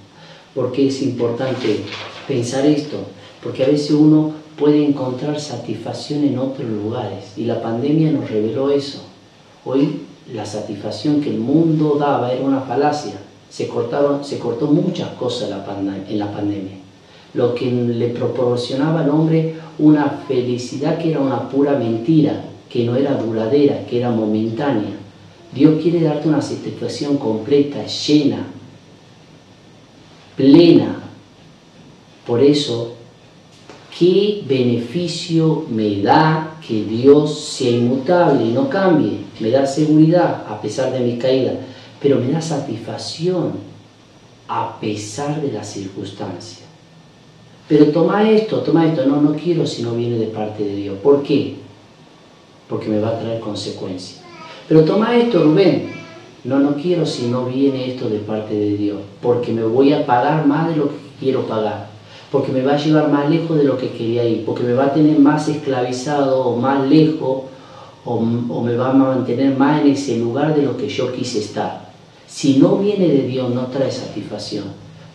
Porque 0.54 0.88
es 0.88 1.00
importante 1.00 1.84
pensar 2.28 2.66
esto? 2.66 2.98
Porque 3.42 3.64
a 3.64 3.68
veces 3.68 3.92
uno 3.92 4.34
puede 4.58 4.84
encontrar 4.84 5.40
satisfacción 5.40 6.24
en 6.24 6.38
otros 6.38 6.68
lugares 6.68 7.32
y 7.38 7.44
la 7.44 7.62
pandemia 7.62 8.12
nos 8.12 8.30
reveló 8.30 8.70
eso. 8.70 9.00
Hoy 9.64 10.02
la 10.32 10.44
satisfacción 10.44 11.20
que 11.20 11.30
el 11.30 11.38
mundo 11.38 11.96
daba 11.98 12.32
era 12.32 12.44
una 12.44 12.60
falacia. 12.60 13.14
Se, 13.48 13.66
cortaron, 13.66 14.24
se 14.24 14.38
cortó 14.38 14.66
muchas 14.66 15.08
cosas 15.10 15.50
en 16.08 16.18
la 16.18 16.32
pandemia. 16.32 16.76
Lo 17.34 17.54
que 17.54 17.70
le 17.70 18.08
proporcionaba 18.08 19.00
al 19.00 19.10
hombre 19.10 19.54
una 19.78 20.22
felicidad 20.26 20.98
que 20.98 21.10
era 21.10 21.20
una 21.20 21.48
pura 21.48 21.78
mentira, 21.78 22.44
que 22.68 22.84
no 22.84 22.96
era 22.96 23.14
duradera, 23.14 23.86
que 23.86 23.98
era 23.98 24.10
momentánea. 24.10 24.96
Dios 25.52 25.80
quiere 25.82 26.02
darte 26.02 26.28
una 26.28 26.42
satisfacción 26.42 27.16
completa, 27.16 27.86
llena, 27.86 28.44
plena. 30.36 30.96
Por 32.26 32.42
eso, 32.42 32.94
¿qué 33.98 34.42
beneficio 34.46 35.64
me 35.70 36.02
da 36.02 36.58
que 36.66 36.84
Dios 36.84 37.38
sea 37.38 37.70
inmutable 37.70 38.44
y 38.44 38.52
no 38.52 38.68
cambie? 38.68 39.27
Me 39.40 39.50
da 39.50 39.66
seguridad 39.66 40.44
a 40.48 40.60
pesar 40.60 40.92
de 40.92 41.00
mi 41.00 41.18
caída, 41.18 41.52
pero 42.00 42.18
me 42.18 42.30
da 42.30 42.40
satisfacción 42.40 43.52
a 44.48 44.78
pesar 44.80 45.40
de 45.40 45.52
las 45.52 45.68
circunstancias. 45.68 46.68
Pero 47.68 47.86
toma 47.86 48.30
esto, 48.30 48.60
toma 48.60 48.86
esto, 48.86 49.04
no, 49.04 49.20
no 49.20 49.34
quiero 49.34 49.66
si 49.66 49.82
no 49.82 49.92
viene 49.92 50.16
de 50.16 50.26
parte 50.26 50.64
de 50.64 50.74
Dios. 50.74 50.98
¿Por 51.02 51.22
qué? 51.22 51.56
Porque 52.68 52.88
me 52.88 52.98
va 52.98 53.10
a 53.10 53.18
traer 53.18 53.40
consecuencias. 53.40 54.20
Pero 54.66 54.84
toma 54.84 55.16
esto, 55.16 55.42
Rubén, 55.42 55.98
no, 56.44 56.58
no 56.60 56.76
quiero 56.76 57.04
si 57.04 57.26
no 57.26 57.44
viene 57.44 57.90
esto 57.90 58.08
de 58.08 58.18
parte 58.18 58.54
de 58.54 58.76
Dios, 58.76 59.00
porque 59.20 59.52
me 59.52 59.62
voy 59.62 59.92
a 59.92 60.06
pagar 60.06 60.46
más 60.46 60.68
de 60.68 60.76
lo 60.76 60.88
que 60.88 60.96
quiero 61.20 61.46
pagar, 61.46 61.88
porque 62.30 62.52
me 62.52 62.62
va 62.62 62.72
a 62.72 62.78
llevar 62.78 63.10
más 63.10 63.28
lejos 63.28 63.56
de 63.58 63.64
lo 63.64 63.76
que 63.76 63.90
quería 63.90 64.24
ir, 64.24 64.44
porque 64.44 64.62
me 64.62 64.74
va 64.74 64.86
a 64.86 64.94
tener 64.94 65.18
más 65.18 65.48
esclavizado 65.48 66.46
o 66.46 66.56
más 66.56 66.88
lejos, 66.88 67.44
o, 68.08 68.62
me 68.62 68.74
va 68.74 68.90
a 68.90 68.94
mantener 68.94 69.56
más 69.56 69.82
en 69.82 69.88
ese 69.88 70.16
lugar 70.16 70.56
de 70.56 70.62
lo 70.62 70.76
que 70.78 70.88
yo 70.88 71.12
quise 71.12 71.40
estar. 71.40 71.92
Si 72.26 72.56
no 72.56 72.76
viene 72.76 73.06
de 73.06 73.22
Dios, 73.26 73.52
no 73.52 73.66
trae 73.66 73.90
satisfacción, 73.90 74.64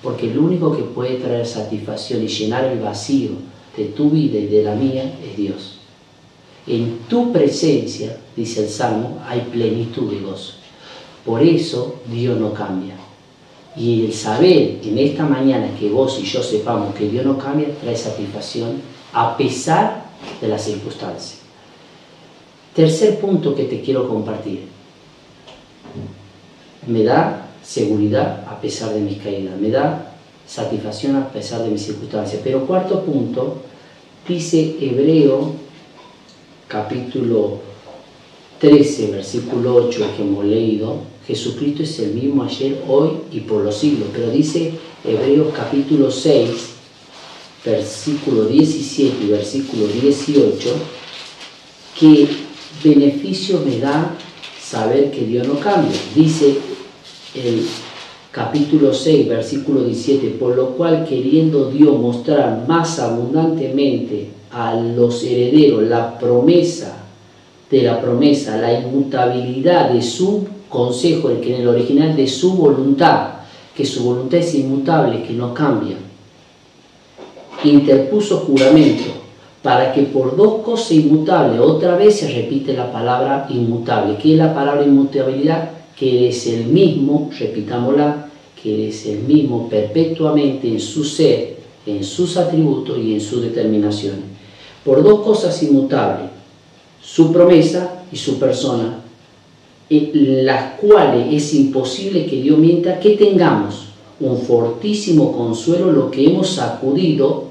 porque 0.04 0.32
el 0.32 0.38
único 0.38 0.76
que 0.76 0.84
puede 0.84 1.16
traer 1.16 1.46
satisfacción 1.46 2.24
y 2.24 2.28
llenar 2.28 2.66
el 2.66 2.80
vacío 2.80 3.32
de 3.76 3.86
tu 3.86 4.12
vida 4.12 4.38
y 4.38 4.46
de 4.46 4.64
la 4.64 4.76
mía 4.76 5.12
es 5.28 5.36
Dios. 5.36 5.78
En 6.68 7.00
tu 7.10 7.34
presencia, 7.34 8.16
dice 8.36 8.64
el 8.64 8.70
Salmo, 8.70 9.20
hay 9.28 9.42
plenitud 9.52 10.12
de 10.12 10.22
gozo. 10.22 10.54
Por 11.26 11.42
eso 11.42 11.96
Dios 12.12 12.40
no 12.40 12.54
cambia. 12.54 12.96
Y 13.76 14.06
el 14.06 14.14
saber 14.14 14.80
en 14.84 15.00
esta 15.00 15.26
mañana 15.26 15.76
que 15.80 15.90
vos 15.90 16.20
y 16.22 16.26
yo 16.26 16.44
sepamos 16.44 16.94
que 16.94 17.10
Dios 17.10 17.26
no 17.26 17.40
cambia 17.40 17.70
trae 17.82 17.98
satisfacción 17.98 18.82
a 19.14 19.36
pesar 19.36 20.06
de 20.40 20.48
las 20.48 20.64
circunstancias. 20.64 21.43
Tercer 22.76 23.20
punto 23.20 23.54
que 23.54 23.66
te 23.66 23.82
quiero 23.82 24.08
compartir. 24.08 24.62
Me 26.88 27.04
da 27.04 27.52
seguridad 27.64 28.46
a 28.48 28.60
pesar 28.60 28.94
de 28.94 29.00
mis 29.00 29.22
caídas, 29.22 29.60
me 29.60 29.70
da 29.70 30.16
satisfacción 30.48 31.16
a 31.16 31.30
pesar 31.30 31.64
de 31.64 31.70
mis 31.70 31.84
circunstancias. 31.84 32.42
Pero 32.44 32.66
cuarto 32.66 33.04
punto, 33.04 33.62
dice 34.28 34.76
Hebreo 34.82 35.54
capítulo 36.68 37.60
13, 38.60 39.12
versículo 39.12 39.76
8 39.76 40.08
que 40.18 40.24
hemos 40.24 40.46
leído, 40.46 40.98
Jesucristo 41.28 41.84
es 41.84 42.00
el 42.00 42.16
mismo 42.16 42.44
ayer, 42.44 42.84
hoy 42.88 43.12
y 43.32 43.42
por 43.42 43.64
los 43.64 43.78
siglos. 43.78 44.10
Pero 44.12 44.32
dice 44.32 44.74
Hebreos 45.06 45.54
capítulo 45.56 46.10
6, 46.10 46.50
versículo 47.64 48.46
17 48.46 49.24
y 49.24 49.28
versículo 49.28 49.88
18, 49.88 50.70
que 52.00 52.43
beneficio 52.84 53.62
me 53.66 53.80
da 53.80 54.16
saber 54.62 55.12
que 55.12 55.26
Dios 55.26 55.48
no 55.48 55.60
cambia. 55.60 55.98
Dice 56.14 56.58
el 57.36 57.66
capítulo 58.32 58.94
6, 58.94 59.28
versículo 59.28 59.84
17, 59.84 60.30
por 60.40 60.56
lo 60.56 60.70
cual 60.72 61.06
queriendo 61.06 61.70
Dios 61.70 61.98
mostrar 61.98 62.66
más 62.68 63.00
abundantemente 63.00 64.30
a 64.52 64.76
los 64.76 65.24
herederos 65.24 65.84
la 65.84 66.18
promesa 66.20 66.98
de 67.70 67.82
la 67.82 68.00
promesa, 68.00 68.58
la 68.58 68.80
inmutabilidad 68.80 69.90
de 69.90 70.02
su 70.02 70.46
consejo, 70.70 71.30
el 71.30 71.40
que 71.40 71.56
en 71.56 71.62
el 71.62 71.68
original 71.68 72.16
de 72.16 72.28
su 72.28 72.54
voluntad, 72.54 73.30
que 73.76 73.86
su 73.86 74.04
voluntad 74.04 74.40
es 74.40 74.54
inmutable, 74.54 75.24
que 75.24 75.34
no 75.34 75.54
cambia. 75.54 75.96
Interpuso 77.64 78.38
juramento 78.42 79.23
para 79.64 79.94
que 79.94 80.04
por 80.04 80.36
dos 80.36 80.62
cosas 80.62 80.92
inmutables, 80.92 81.60
otra 81.62 81.96
vez 81.96 82.20
se 82.20 82.28
repite 82.30 82.74
la 82.74 82.92
palabra 82.92 83.48
inmutable. 83.50 84.18
¿Qué 84.22 84.34
es 84.34 84.38
la 84.38 84.54
palabra 84.54 84.84
inmutabilidad? 84.84 85.72
Que 85.98 86.28
es 86.28 86.46
el 86.48 86.66
mismo, 86.66 87.32
repitámosla, 87.40 88.28
que 88.62 88.90
es 88.90 89.06
el 89.06 89.20
mismo 89.20 89.70
perpetuamente 89.70 90.68
en 90.68 90.82
su 90.82 91.06
ser, 91.06 91.60
en 91.86 92.04
sus 92.04 92.36
atributos 92.36 92.98
y 92.98 93.14
en 93.14 93.22
su 93.22 93.40
determinación. 93.40 94.16
Por 94.84 95.02
dos 95.02 95.22
cosas 95.22 95.64
inmutables, 95.64 96.30
su 97.02 97.32
promesa 97.32 98.04
y 98.12 98.18
su 98.18 98.38
persona, 98.38 99.00
en 99.90 100.46
las 100.46 100.74
cuales 100.74 101.28
es 101.32 101.54
imposible 101.54 102.26
que 102.26 102.42
Dios 102.42 102.58
mienta, 102.58 103.00
que 103.00 103.12
tengamos 103.12 103.86
un 104.20 104.38
fortísimo 104.40 105.32
consuelo 105.32 105.90
lo 105.90 106.12
que 106.12 106.26
hemos 106.26 106.60
acudido, 106.60 107.46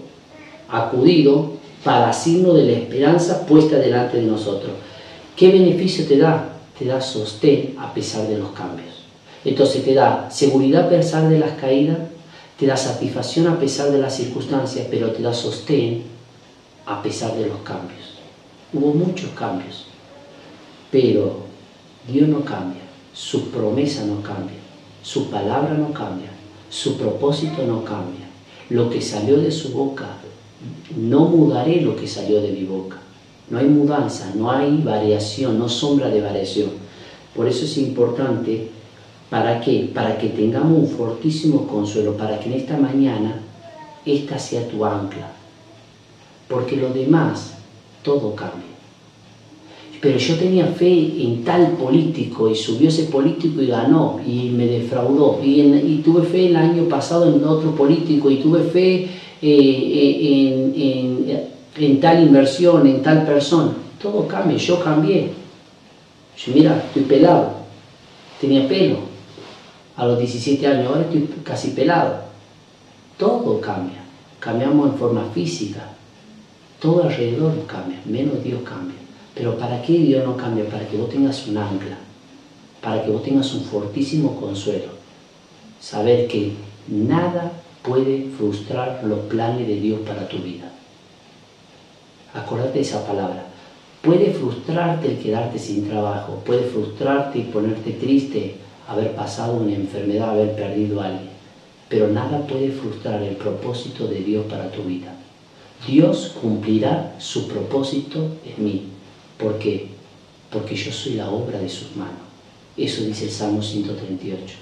acudido 0.69 1.52
para 1.85 2.13
signo 2.13 2.55
de 2.55 2.65
la 2.65 2.73
esperanza 2.73 3.47
puesta 3.47 3.77
delante 3.77 4.19
de 4.19 4.25
nosotros. 4.25 4.73
¿Qué 5.37 5.51
beneficio 5.51 6.07
te 6.07 6.19
da? 6.19 6.49
Te 6.79 6.85
da 6.85 7.01
sostén 7.01 7.75
a 7.79 7.93
pesar 7.93 8.27
de 8.29 8.39
los 8.39 8.53
cambios. 8.53 9.03
Entonces 9.45 9.85
te 9.85 9.95
da 9.95 10.31
seguridad 10.31 10.87
a 10.87 10.89
pesar 10.89 11.29
de 11.29 11.39
las 11.39 11.53
caídas, 11.53 11.99
te 12.59 12.67
da 12.67 12.77
satisfacción 12.77 13.49
a 13.49 13.59
pesar 13.59 13.91
de 13.91 13.99
las 13.99 14.15
circunstancias, 14.15 14.87
pero 14.91 15.11
te 15.11 15.23
da 15.23 15.35
sostén 15.35 16.05
a 16.87 17.03
pesar 17.03 17.35
de 17.35 17.47
los 17.47 17.59
cambios. 17.59 18.19
Hubo 18.73 18.95
muchos 18.95 19.31
cambios, 19.31 19.87
pero 20.91 21.41
Dios 22.07 22.29
no 22.29 22.45
cambia, 22.45 22.83
su 23.13 23.51
promesa 23.51 24.05
no 24.05 24.23
cambia, 24.23 24.59
su 25.03 25.29
palabra 25.29 25.75
no 25.75 25.93
cambia, 25.93 26.31
su 26.71 26.97
propósito 26.97 27.65
no 27.67 27.85
cambia. 27.85 28.27
Lo 28.71 28.89
que 28.89 29.03
salió 29.03 29.39
de 29.39 29.51
su 29.51 29.73
boca 29.73 30.07
no 30.97 31.21
mudaré 31.27 31.81
lo 31.81 31.97
que 31.97 32.07
salió 32.07 32.41
de 32.41 32.53
mi 32.53 32.65
boca. 32.65 32.99
No 33.51 33.59
hay 33.59 33.67
mudanza, 33.67 34.33
no 34.35 34.51
hay 34.51 34.81
variación, 34.83 35.59
no 35.59 35.69
sombra 35.69 36.09
de 36.09 36.21
variación. 36.21 36.71
Por 37.35 37.49
eso 37.49 37.65
es 37.65 37.77
importante, 37.79 38.69
¿para 39.31 39.61
qué? 39.61 39.91
Para 39.93 40.19
que 40.19 40.29
tengamos 40.29 40.79
un 40.79 40.89
fortísimo 40.89 41.67
consuelo, 41.67 42.17
para 42.17 42.39
que 42.39 42.49
en 42.49 42.61
esta 42.61 42.77
mañana 42.77 43.41
esta 44.05 44.39
sea 44.39 44.69
tu 44.69 44.85
ancla. 44.85 45.33
Porque 46.49 46.77
lo 46.77 46.91
demás, 46.91 47.55
todo 48.03 48.35
cambia. 48.35 48.73
Pero 50.01 50.19
yo 50.19 50.35
tenía 50.35 50.67
fe 50.67 51.23
en 51.23 51.45
tal 51.45 51.73
político 51.73 52.49
y 52.49 52.57
subió 52.57 52.89
ese 52.89 53.05
político 53.05 53.63
y 53.63 53.69
ganó 53.69 54.19
y 54.27 54.51
me 54.51 54.67
defraudó. 54.67 55.39
Y, 55.43 55.61
y 55.61 56.03
tuve 56.05 56.23
fe 56.23 56.47
el 56.47 56.57
año 56.57 56.89
pasado 56.89 57.33
en 57.33 57.45
otro 57.45 57.71
político 57.77 58.29
y 58.29 58.39
tuve 58.39 58.65
fe 58.65 59.09
eh, 59.43 60.73
en, 61.77 62.01
tal 62.01 62.23
inversión, 62.23 62.87
en 62.87 63.03
tal 63.03 63.25
persona. 63.27 63.73
Todo 64.01 64.29
cambia, 64.29 64.57
yo 64.57 64.83
cambié. 64.83 65.33
Yo, 66.37 66.53
mira, 66.55 66.83
estoy 66.87 67.03
pelado, 67.03 67.53
tenía 68.41 68.67
pelo 68.69 68.99
a 69.97 70.07
los 70.07 70.19
17 70.19 70.67
años, 70.67 70.87
ahora 70.87 71.03
estoy 71.03 71.29
casi 71.45 71.71
pelado. 71.71 72.23
Todo 73.19 73.61
cambia, 73.61 74.03
cambiamos 74.41 74.91
en 74.91 74.99
forma 74.99 75.25
física, 75.35 75.91
todo 76.81 77.05
alrededor 77.05 77.67
cambia, 77.67 78.01
menos 78.05 78.43
Dios 78.43 78.63
cambia. 78.63 78.97
Pero 79.35 79.57
¿para 79.57 79.81
qué 79.83 79.93
Dios 79.93 80.25
no 80.25 80.37
cambia? 80.37 80.69
Para 80.69 80.87
que 80.87 80.97
vos 80.97 81.09
tengas 81.09 81.47
un 81.47 81.57
ancla, 81.57 81.99
para 82.81 83.05
que 83.05 83.11
vos 83.11 83.23
tengas 83.23 83.53
un 83.55 83.63
fortísimo 83.65 84.39
consuelo. 84.41 84.93
Saber 85.81 86.27
que 86.29 86.53
nada 86.89 87.53
puede 87.83 88.29
frustrar 88.37 89.03
los 89.05 89.21
planes 89.21 89.67
de 89.67 89.81
Dios 89.81 90.01
para 90.07 90.29
tu 90.29 90.39
vida. 90.39 90.71
Acordate 92.35 92.75
de 92.75 92.81
esa 92.81 93.07
palabra. 93.07 93.47
Puede 94.03 94.33
frustrarte 94.33 95.09
el 95.09 95.19
quedarte 95.19 95.59
sin 95.59 95.89
trabajo, 95.89 96.43
puede 96.45 96.65
frustrarte 96.65 97.39
y 97.39 97.43
ponerte 97.43 97.93
triste 97.93 98.57
haber 98.89 99.15
pasado 99.15 99.55
una 99.55 99.75
enfermedad, 99.75 100.31
haber 100.31 100.57
perdido 100.57 101.01
a 101.01 101.07
alguien, 101.07 101.31
pero 101.89 102.09
nada 102.09 102.47
puede 102.47 102.71
frustrar 102.73 103.23
el 103.23 103.37
propósito 103.37 104.09
de 104.09 104.21
Dios 104.21 104.47
para 104.47 104.71
tu 104.71 104.83
vida. 104.83 105.15
Dios 105.87 106.37
cumplirá 106.41 107.15
su 107.19 107.49
propósito 107.49 108.29
en 108.45 108.65
mí. 108.65 108.83
¿Por 109.39 109.59
qué? 109.59 109.89
Porque 110.51 110.75
yo 110.75 110.93
soy 110.93 111.15
la 111.15 111.31
obra 111.31 111.59
de 111.59 111.69
sus 111.69 111.97
manos. 111.97 112.23
Eso 112.77 113.05
dice 113.05 113.25
el 113.25 113.31
Salmo 113.31 113.63
138. 113.63 114.62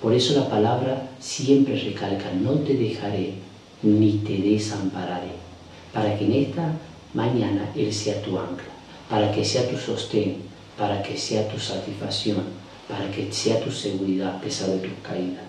Por 0.00 0.12
eso 0.12 0.34
la 0.34 0.48
palabra 0.48 1.10
siempre 1.18 1.78
recalca, 1.78 2.30
no 2.32 2.52
te 2.52 2.74
dejaré 2.74 3.32
ni 3.82 4.12
te 4.18 4.38
desampararé, 4.38 5.32
para 5.92 6.16
que 6.18 6.24
en 6.24 6.32
esta 6.32 6.72
mañana 7.14 7.70
Él 7.74 7.92
sea 7.92 8.20
tu 8.22 8.38
ancla, 8.38 8.68
para 9.08 9.30
que 9.30 9.44
sea 9.44 9.68
tu 9.68 9.76
sostén, 9.76 10.36
para 10.76 11.02
que 11.02 11.16
sea 11.16 11.48
tu 11.48 11.58
satisfacción, 11.58 12.44
para 12.88 13.10
que 13.10 13.32
sea 13.32 13.60
tu 13.60 13.70
seguridad 13.70 14.36
a 14.36 14.40
pesar 14.40 14.70
de 14.70 14.78
tus 14.78 14.98
caídas. 15.02 15.44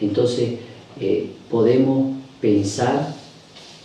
Entonces 0.00 0.58
eh, 1.00 1.30
podemos 1.48 2.16
pensar 2.40 3.14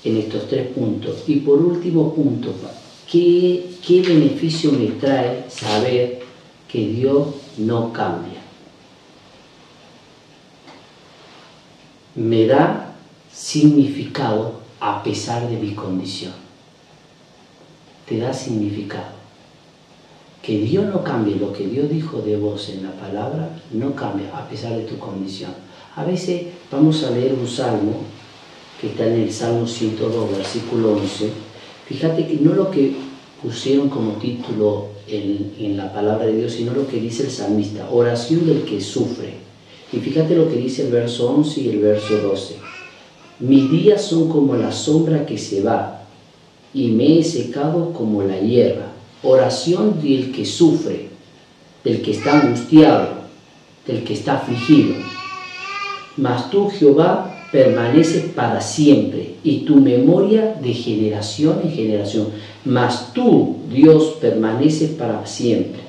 en 0.03 0.17
estos 0.17 0.47
tres 0.47 0.67
puntos. 0.67 1.23
Y 1.27 1.37
por 1.37 1.59
último 1.59 2.13
punto, 2.13 2.53
¿qué, 3.09 3.65
¿qué 3.85 4.01
beneficio 4.01 4.71
me 4.71 4.87
trae 4.87 5.45
saber 5.49 6.19
que 6.67 6.87
Dios 6.87 7.27
no 7.57 7.93
cambia? 7.93 8.36
Me 12.17 12.47
da 12.47 12.95
significado 13.31 14.53
a 14.79 15.03
pesar 15.03 15.47
de 15.47 15.55
mi 15.57 15.75
condición. 15.75 16.33
Te 18.09 18.17
da 18.17 18.33
significado. 18.33 19.15
Que 20.41 20.59
Dios 20.59 20.85
no 20.85 21.03
cambie 21.03 21.35
lo 21.35 21.53
que 21.53 21.67
Dios 21.67 21.89
dijo 21.89 22.21
de 22.21 22.37
vos 22.37 22.69
en 22.69 22.83
la 22.83 22.91
palabra, 22.91 23.49
no 23.71 23.93
cambia 23.95 24.35
a 24.35 24.49
pesar 24.49 24.75
de 24.75 24.83
tu 24.83 24.97
condición. 24.97 25.51
A 25.95 26.03
veces 26.03 26.47
vamos 26.71 27.03
a 27.03 27.11
leer 27.11 27.33
un 27.33 27.47
salmo 27.47 28.01
que 28.81 28.87
está 28.87 29.05
en 29.05 29.21
el 29.21 29.31
Salmo 29.31 29.67
102, 29.67 30.37
versículo 30.37 30.93
11. 30.93 31.31
Fíjate 31.85 32.27
que 32.27 32.35
no 32.35 32.53
lo 32.53 32.71
que 32.71 32.95
pusieron 33.41 33.89
como 33.89 34.13
título 34.13 34.87
en, 35.07 35.53
en 35.59 35.77
la 35.77 35.91
palabra 35.93 36.25
de 36.25 36.37
Dios, 36.37 36.53
sino 36.53 36.73
lo 36.73 36.87
que 36.87 36.99
dice 36.99 37.23
el 37.23 37.31
salmista, 37.31 37.89
oración 37.91 38.45
del 38.45 38.63
que 38.63 38.81
sufre. 38.81 39.46
Y 39.91 39.97
fíjate 39.97 40.35
lo 40.35 40.49
que 40.49 40.57
dice 40.57 40.85
el 40.85 40.91
verso 40.91 41.31
11 41.31 41.61
y 41.61 41.69
el 41.69 41.79
verso 41.79 42.17
12. 42.17 42.55
Mis 43.39 43.69
días 43.69 44.01
son 44.01 44.29
como 44.29 44.55
la 44.55 44.71
sombra 44.71 45.25
que 45.25 45.37
se 45.37 45.61
va, 45.61 46.01
y 46.73 46.87
me 46.89 47.19
he 47.19 47.23
secado 47.23 47.93
como 47.93 48.23
la 48.23 48.39
hierba. 48.39 48.91
Oración 49.23 50.01
del 50.01 50.31
que 50.31 50.45
sufre, 50.45 51.09
del 51.83 52.01
que 52.01 52.11
está 52.11 52.41
angustiado, 52.41 53.09
del 53.85 54.03
que 54.03 54.13
está 54.13 54.37
afligido. 54.37 54.95
Mas 56.17 56.49
tú, 56.49 56.69
Jehová, 56.69 57.47
permaneces 57.51 58.25
para 58.33 58.59
siempre, 58.59 59.35
y 59.43 59.59
tu 59.59 59.77
memoria 59.77 60.55
de 60.61 60.73
generación 60.73 61.61
en 61.63 61.71
generación. 61.71 62.27
Mas 62.65 63.13
tú, 63.13 63.57
Dios, 63.71 64.17
permaneces 64.19 64.91
para 64.91 65.25
siempre. 65.25 65.81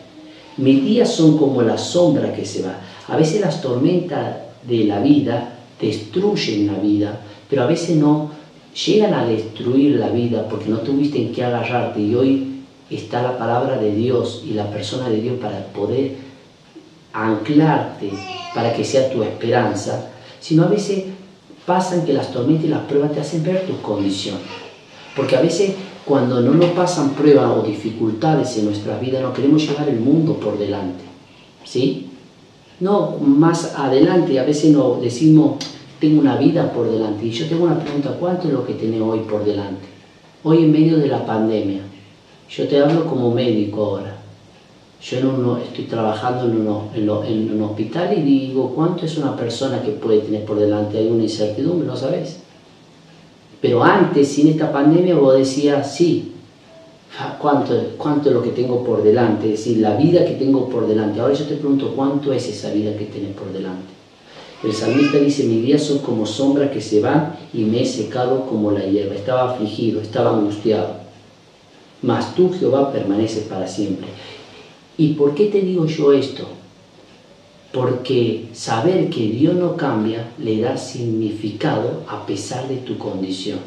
Mis 0.56 0.84
días 0.84 1.12
son 1.12 1.38
como 1.38 1.62
la 1.62 1.78
sombra 1.78 2.34
que 2.34 2.44
se 2.44 2.62
va. 2.62 2.80
A 3.08 3.16
veces 3.16 3.40
las 3.40 3.62
tormentas 3.62 4.36
de 4.62 4.84
la 4.84 5.00
vida 5.00 5.58
destruyen 5.80 6.66
la 6.66 6.74
vida, 6.74 7.20
pero 7.48 7.62
a 7.62 7.66
veces 7.66 7.96
no 7.96 8.30
llegan 8.86 9.14
a 9.14 9.24
destruir 9.24 9.96
la 9.96 10.10
vida 10.10 10.46
porque 10.48 10.68
no 10.68 10.78
tuviste 10.78 11.18
en 11.18 11.32
qué 11.32 11.42
agarrarte 11.42 12.00
y 12.00 12.14
hoy 12.14 12.62
está 12.90 13.22
la 13.22 13.38
palabra 13.38 13.78
de 13.78 13.94
Dios 13.94 14.44
y 14.46 14.52
la 14.52 14.70
persona 14.70 15.08
de 15.08 15.20
Dios 15.20 15.38
para 15.40 15.66
poder 15.68 16.16
anclarte, 17.12 18.10
para 18.54 18.74
que 18.74 18.84
sea 18.84 19.10
tu 19.10 19.22
esperanza, 19.22 20.10
sino 20.40 20.64
a 20.64 20.68
veces 20.68 21.04
pasan 21.66 22.04
que 22.04 22.12
las 22.12 22.30
tormentas 22.32 22.66
y 22.66 22.68
las 22.68 22.82
pruebas 22.82 23.12
te 23.12 23.20
hacen 23.20 23.42
ver 23.42 23.66
tu 23.66 23.80
condición. 23.80 24.36
Porque 25.16 25.36
a 25.36 25.40
veces 25.40 25.72
cuando 26.04 26.40
no 26.40 26.52
nos 26.52 26.70
pasan 26.70 27.10
pruebas 27.10 27.50
o 27.56 27.62
dificultades 27.62 28.56
en 28.58 28.66
nuestra 28.66 28.98
vida, 28.98 29.20
no 29.20 29.32
queremos 29.32 29.66
llevar 29.66 29.88
el 29.88 30.00
mundo 30.00 30.34
por 30.34 30.58
delante. 30.58 31.04
¿Sí? 31.64 32.07
No, 32.80 33.16
más 33.20 33.74
adelante, 33.76 34.38
a 34.38 34.44
veces 34.44 34.72
no 34.72 34.98
decimos, 35.00 35.56
tengo 36.00 36.20
una 36.20 36.36
vida 36.36 36.72
por 36.72 36.90
delante. 36.90 37.26
Y 37.26 37.30
yo 37.30 37.46
tengo 37.46 37.64
una 37.64 37.80
pregunta, 37.80 38.16
¿cuánto 38.18 38.46
es 38.46 38.54
lo 38.54 38.64
que 38.64 38.74
tiene 38.74 39.00
hoy 39.00 39.20
por 39.20 39.44
delante? 39.44 39.86
Hoy 40.44 40.64
en 40.64 40.72
medio 40.72 40.98
de 40.98 41.08
la 41.08 41.26
pandemia. 41.26 41.82
Yo 42.48 42.68
te 42.68 42.78
hablo 42.80 43.04
como 43.04 43.32
médico 43.32 43.84
ahora. 43.84 44.16
Yo 45.00 45.20
no 45.20 45.58
estoy 45.58 45.84
trabajando 45.84 46.46
en, 46.46 47.02
en, 47.02 47.52
un 47.52 47.62
hospital 47.62 48.16
y 48.18 48.22
digo, 48.22 48.72
¿cuánto 48.74 49.06
es 49.06 49.16
una 49.16 49.36
persona 49.36 49.80
que 49.82 49.92
puede 49.92 50.20
tener 50.20 50.44
por 50.44 50.58
delante? 50.58 50.98
Hay 50.98 51.08
una 51.08 51.22
incertidumbre, 51.22 51.86
¿no 51.86 51.96
sabes? 51.96 52.40
Pero 53.60 53.82
antes, 53.82 54.28
sin 54.28 54.48
esta 54.48 54.72
pandemia, 54.72 55.16
vos 55.16 55.36
decías, 55.36 55.94
sí, 55.94 56.27
cuánto, 57.40 57.74
cuánto 57.96 58.28
es 58.28 58.34
lo 58.34 58.42
que 58.42 58.50
tengo 58.50 58.84
por 58.84 59.02
delante, 59.02 59.46
es 59.46 59.58
decir, 59.58 59.78
la 59.78 59.96
vida 59.96 60.24
que 60.24 60.34
tengo 60.34 60.68
por 60.68 60.86
delante. 60.86 61.20
Ahora 61.20 61.34
yo 61.34 61.46
te 61.46 61.56
pregunto, 61.56 61.92
¿cuánto 61.94 62.32
es 62.32 62.48
esa 62.48 62.72
vida 62.72 62.96
que 62.96 63.06
tienes 63.06 63.34
por 63.34 63.52
delante? 63.52 63.98
El 64.62 64.72
salmista 64.72 65.18
dice, 65.18 65.44
mis 65.44 65.64
días 65.64 65.82
son 65.82 65.98
como 65.98 66.26
sombras 66.26 66.70
que 66.70 66.80
se 66.80 67.00
van 67.00 67.36
y 67.54 67.62
me 67.62 67.82
he 67.82 67.86
secado 67.86 68.44
como 68.46 68.72
la 68.72 68.84
hierba. 68.84 69.14
Estaba 69.14 69.52
afligido, 69.52 70.00
estaba 70.00 70.36
angustiado. 70.36 70.96
Mas 72.02 72.34
tú, 72.34 72.52
Jehová, 72.52 72.92
permaneces 72.92 73.44
para 73.44 73.68
siempre. 73.68 74.08
¿Y 74.96 75.14
por 75.14 75.34
qué 75.34 75.46
te 75.46 75.60
digo 75.60 75.86
yo 75.86 76.12
esto? 76.12 76.48
Porque 77.72 78.48
saber 78.52 79.10
que 79.10 79.28
Dios 79.28 79.54
no 79.54 79.76
cambia 79.76 80.32
le 80.38 80.60
da 80.60 80.76
significado 80.76 82.02
a 82.08 82.26
pesar 82.26 82.66
de 82.66 82.78
tu 82.78 82.98
condición. 82.98 83.60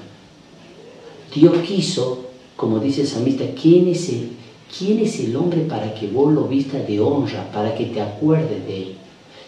Dios 1.33 1.53
quiso, 1.65 2.30
como 2.61 2.77
dice 2.77 3.01
el 3.01 3.07
salmista, 3.07 3.43
¿quién 3.59 3.87
es 3.87 4.07
el, 4.09 4.29
quién 4.77 4.99
es 4.99 5.19
el 5.19 5.35
hombre 5.35 5.61
para 5.61 5.95
que 5.95 6.05
vos 6.05 6.31
lo 6.31 6.43
vistas 6.43 6.87
de 6.87 6.99
honra, 6.99 7.51
para 7.51 7.73
que 7.73 7.85
te 7.87 7.99
acuerdes 7.99 8.67
de 8.67 8.77
él? 8.83 8.95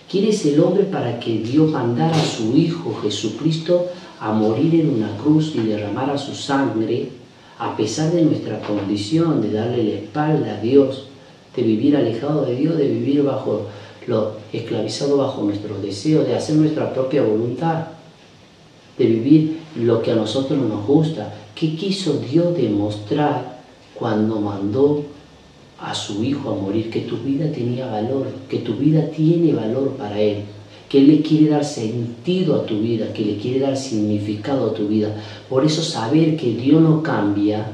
¿Quién 0.09 0.25
es 0.25 0.43
el 0.47 0.59
hombre 0.59 0.85
para 0.85 1.19
que 1.19 1.37
Dios 1.37 1.69
mandara 1.69 2.15
a 2.15 2.25
su 2.25 2.57
Hijo 2.57 2.99
Jesucristo 3.03 3.85
a 4.19 4.31
morir 4.31 4.81
en 4.81 4.89
una 4.89 5.15
cruz 5.17 5.53
y 5.53 5.59
derramara 5.59 6.17
su 6.17 6.33
sangre 6.33 7.09
a 7.59 7.77
pesar 7.77 8.11
de 8.11 8.23
nuestra 8.23 8.59
condición 8.61 9.43
de 9.43 9.51
darle 9.51 9.83
la 9.83 9.93
espalda 9.99 10.55
a 10.55 10.59
Dios, 10.59 11.05
de 11.55 11.61
vivir 11.61 11.95
alejado 11.95 12.43
de 12.45 12.55
Dios, 12.55 12.75
de 12.79 12.87
vivir 12.87 13.21
bajo 13.21 13.67
lo 14.07 14.37
esclavizado 14.51 15.17
bajo 15.17 15.43
nuestros 15.43 15.83
deseos, 15.83 16.25
de 16.25 16.35
hacer 16.35 16.55
nuestra 16.55 16.91
propia 16.91 17.21
voluntad, 17.21 17.85
de 18.97 19.05
vivir 19.05 19.59
lo 19.75 20.01
que 20.01 20.11
a 20.11 20.15
nosotros 20.15 20.59
nos 20.59 20.85
gusta. 20.85 21.33
¿Qué 21.55 21.75
quiso 21.75 22.19
Dios 22.19 22.55
demostrar 22.55 23.61
cuando 23.95 24.39
mandó 24.39 25.03
a 25.79 25.93
su 25.93 26.23
hijo 26.23 26.49
a 26.49 26.55
morir, 26.55 26.89
que 26.89 27.01
tu 27.01 27.17
vida 27.17 27.51
tenía 27.51 27.87
valor, 27.87 28.27
que 28.49 28.59
tu 28.59 28.75
vida 28.75 29.09
tiene 29.09 29.53
valor 29.53 29.89
para 29.97 30.19
Él, 30.19 30.43
que 30.87 30.99
Él 30.99 31.07
le 31.07 31.21
quiere 31.21 31.49
dar 31.49 31.65
sentido 31.65 32.55
a 32.55 32.65
tu 32.65 32.79
vida, 32.79 33.11
que 33.13 33.25
le 33.25 33.37
quiere 33.37 33.59
dar 33.59 33.75
significado 33.75 34.69
a 34.69 34.73
tu 34.73 34.87
vida. 34.87 35.13
Por 35.49 35.65
eso 35.65 35.81
saber 35.81 36.37
que 36.37 36.53
Dios 36.53 36.81
no 36.81 37.03
cambia 37.03 37.65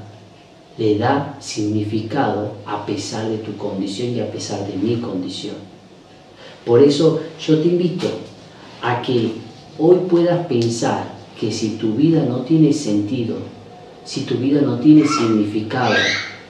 le 0.79 0.97
da 0.97 1.35
significado 1.41 2.53
a 2.65 2.85
pesar 2.85 3.29
de 3.29 3.37
tu 3.39 3.57
condición 3.57 4.15
y 4.15 4.21
a 4.21 4.31
pesar 4.31 4.65
de 4.65 4.77
mi 4.77 4.95
condición. 4.95 5.55
Por 6.65 6.81
eso 6.81 7.19
yo 7.45 7.59
te 7.59 7.67
invito 7.67 8.07
a 8.81 9.01
que 9.01 9.33
hoy 9.79 9.97
puedas 10.09 10.45
pensar 10.47 11.13
que 11.39 11.51
si 11.51 11.77
tu 11.77 11.93
vida 11.93 12.25
no 12.25 12.41
tiene 12.41 12.73
sentido, 12.73 13.37
si 14.03 14.21
tu 14.21 14.35
vida 14.35 14.61
no 14.61 14.79
tiene 14.79 15.07
significado, 15.07 15.95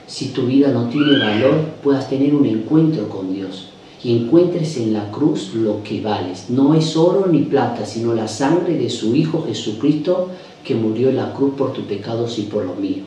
si 0.06 0.28
tu 0.28 0.46
vida 0.46 0.72
no 0.72 0.88
tiene 0.88 1.18
valor, 1.18 1.54
puedas 1.82 2.08
tener 2.08 2.34
un 2.34 2.44
encuentro 2.44 3.08
con 3.08 3.32
Dios 3.32 3.68
y 4.02 4.16
encuentres 4.16 4.76
en 4.78 4.92
la 4.92 5.10
cruz 5.12 5.54
lo 5.54 5.82
que 5.84 6.00
vales. 6.00 6.46
No 6.48 6.74
es 6.74 6.96
oro 6.96 7.26
ni 7.30 7.42
plata, 7.42 7.86
sino 7.86 8.14
la 8.14 8.26
sangre 8.26 8.76
de 8.76 8.90
su 8.90 9.14
Hijo 9.14 9.44
Jesucristo 9.46 10.30
que 10.64 10.74
murió 10.74 11.10
en 11.10 11.16
la 11.16 11.32
cruz 11.32 11.54
por 11.56 11.72
tus 11.72 11.84
pecados 11.84 12.38
y 12.38 12.42
por 12.42 12.64
los 12.64 12.78
míos. 12.78 13.06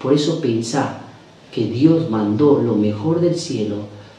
Por 0.00 0.12
eso 0.12 0.40
pensá 0.40 1.00
que 1.50 1.64
Dios 1.64 2.08
mandó 2.10 2.60
lo 2.62 2.76
mejor 2.76 3.20
del 3.20 3.34
cielo 3.34 3.76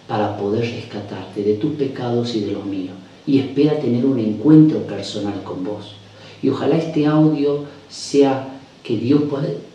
para 0.07 0.37
poder 0.37 0.61
rescatarte 0.61 1.43
de 1.43 1.53
tus 1.53 1.73
pecados 1.73 2.35
y 2.35 2.41
de 2.41 2.51
los 2.51 2.65
míos. 2.65 2.95
Y 3.27 3.39
espera 3.39 3.79
tener 3.79 4.05
un 4.05 4.17
encuentro 4.17 4.79
personal 4.87 5.43
con 5.43 5.63
vos. 5.63 5.97
Y 6.41 6.49
ojalá 6.49 6.77
este 6.77 7.05
audio 7.05 7.65
sea 7.89 8.59
que 8.83 8.97
Dios 8.97 9.21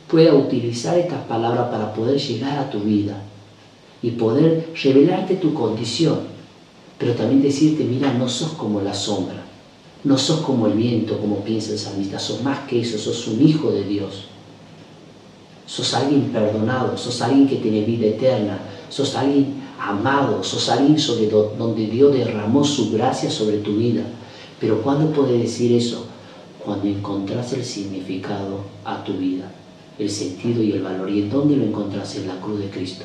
pueda 0.08 0.34
utilizar 0.34 0.98
estas 0.98 1.22
palabras 1.26 1.68
para 1.68 1.92
poder 1.92 2.18
llegar 2.18 2.58
a 2.58 2.70
tu 2.70 2.80
vida 2.80 3.22
y 4.02 4.12
poder 4.12 4.70
revelarte 4.82 5.36
tu 5.36 5.54
condición, 5.54 6.20
pero 6.98 7.14
también 7.14 7.42
decirte, 7.42 7.84
mira, 7.84 8.12
no 8.12 8.28
sos 8.28 8.52
como 8.52 8.80
la 8.80 8.94
sombra, 8.94 9.44
no 10.04 10.18
sos 10.18 10.40
como 10.40 10.66
el 10.66 10.72
viento, 10.72 11.18
como 11.18 11.44
piensa 11.44 11.72
el 11.72 11.78
salmista, 11.78 12.18
sos 12.18 12.42
más 12.42 12.60
que 12.60 12.80
eso, 12.80 12.98
sos 12.98 13.28
un 13.28 13.46
hijo 13.46 13.70
de 13.70 13.84
Dios, 13.84 14.24
sos 15.66 15.94
alguien 15.94 16.30
perdonado, 16.32 16.96
sos 16.96 17.22
alguien 17.22 17.46
que 17.46 17.56
tiene 17.56 17.82
vida 17.82 18.06
eterna, 18.06 18.58
sos 18.88 19.14
alguien 19.14 19.61
amado, 19.88 20.42
sos 20.42 20.68
alguien 20.68 20.98
sobre 20.98 21.28
donde 21.28 21.86
Dios 21.86 22.12
derramó 22.12 22.64
su 22.64 22.92
gracia 22.92 23.30
sobre 23.30 23.58
tu 23.58 23.76
vida. 23.76 24.04
Pero 24.60 24.82
¿cuándo 24.82 25.12
puede 25.12 25.38
decir 25.38 25.72
eso? 25.72 26.06
Cuando 26.64 26.86
encontrás 26.86 27.52
el 27.52 27.64
significado 27.64 28.60
a 28.84 29.02
tu 29.02 29.14
vida 29.14 29.50
el 29.98 30.10
sentido 30.10 30.62
y 30.62 30.72
el 30.72 30.82
valor. 30.82 31.10
¿Y 31.10 31.22
en 31.22 31.30
dónde 31.30 31.56
lo 31.56 31.64
encontrás? 31.64 32.16
En 32.16 32.28
la 32.28 32.40
cruz 32.40 32.60
de 32.60 32.70
Cristo. 32.70 33.04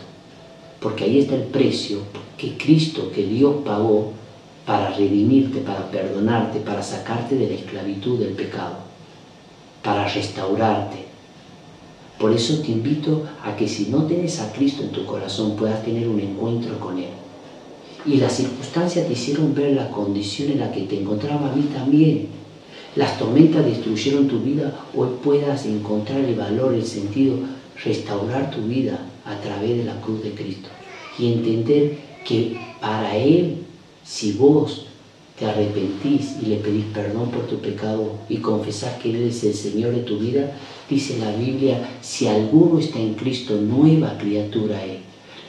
Porque 0.80 1.06
ahí 1.06 1.20
está 1.20 1.36
el 1.36 1.44
precio 1.44 2.00
que 2.38 2.58
Cristo, 2.58 3.12
que 3.12 3.26
Dios 3.26 3.56
pagó 3.66 4.14
para 4.66 4.92
redimirte, 4.92 5.60
para 5.60 5.90
perdonarte, 5.90 6.60
para 6.60 6.84
sacarte 6.84 7.36
de 7.36 7.48
la 7.48 7.56
esclavitud 7.56 8.20
del 8.20 8.34
pecado, 8.34 8.76
para 9.82 10.08
restaurarte. 10.08 11.07
Por 12.20 12.34
eso 12.34 12.62
te 12.62 12.72
invito 12.72 13.24
a 13.44 13.56
que 13.56 13.68
si 13.68 13.86
no 13.90 14.06
tienes 14.06 14.40
a 14.40 14.52
Cristo 14.52 14.84
en 14.84 14.92
tu 14.92 15.06
corazón 15.06 15.56
puedas 15.56 15.84
tener 15.84 16.08
un 16.08 16.20
encuentro 16.20 16.80
con 16.80 16.98
Él. 16.98 17.10
Y 18.06 18.18
las 18.18 18.34
circunstancias 18.34 19.06
te 19.06 19.14
hicieron 19.14 19.54
ver 19.54 19.76
la 19.76 19.90
condición 19.90 20.52
en 20.52 20.60
la 20.60 20.72
que 20.72 20.82
te 20.82 21.00
encontraba 21.00 21.52
a 21.52 21.56
mí 21.56 21.64
también. 21.74 22.28
Las 22.96 23.20
tormentas 23.20 23.66
destruyeron 23.66 24.28
tu 24.28 24.40
vida, 24.40 24.74
hoy 24.96 25.10
puedas 25.24 25.66
encontrar 25.66 26.22
el 26.22 26.34
valor, 26.34 26.74
el 26.74 26.86
sentido, 26.86 27.36
restaurar 27.84 28.50
tu 28.50 28.62
vida 28.62 29.00
a 29.24 29.40
través 29.42 29.78
de 29.78 29.84
la 29.84 30.00
cruz 30.02 30.24
de 30.24 30.32
Cristo. 30.32 30.70
Y 31.20 31.34
entender 31.34 31.98
que 32.26 32.60
para 32.82 33.16
Él, 33.16 33.58
si 34.04 34.32
vos 34.34 34.88
te 35.38 35.46
arrepentís 35.46 36.38
y 36.42 36.48
le 36.48 36.56
pedís 36.56 36.86
perdón 36.86 37.30
por 37.30 37.46
tu 37.46 37.58
pecado 37.58 38.14
y 38.28 38.38
confesás 38.38 38.96
que 38.96 39.12
Él 39.12 39.28
es 39.28 39.44
el 39.44 39.54
Señor 39.54 39.92
de 39.94 40.02
tu 40.02 40.18
vida, 40.18 40.58
dice 40.90 41.20
la 41.20 41.32
Biblia, 41.32 41.98
si 42.02 42.28
alguno 42.28 42.80
está 42.80 43.00
en 43.00 43.14
Cristo, 43.16 43.56
nueva 43.56 44.18
criatura 44.18 44.84
es. 44.84 45.00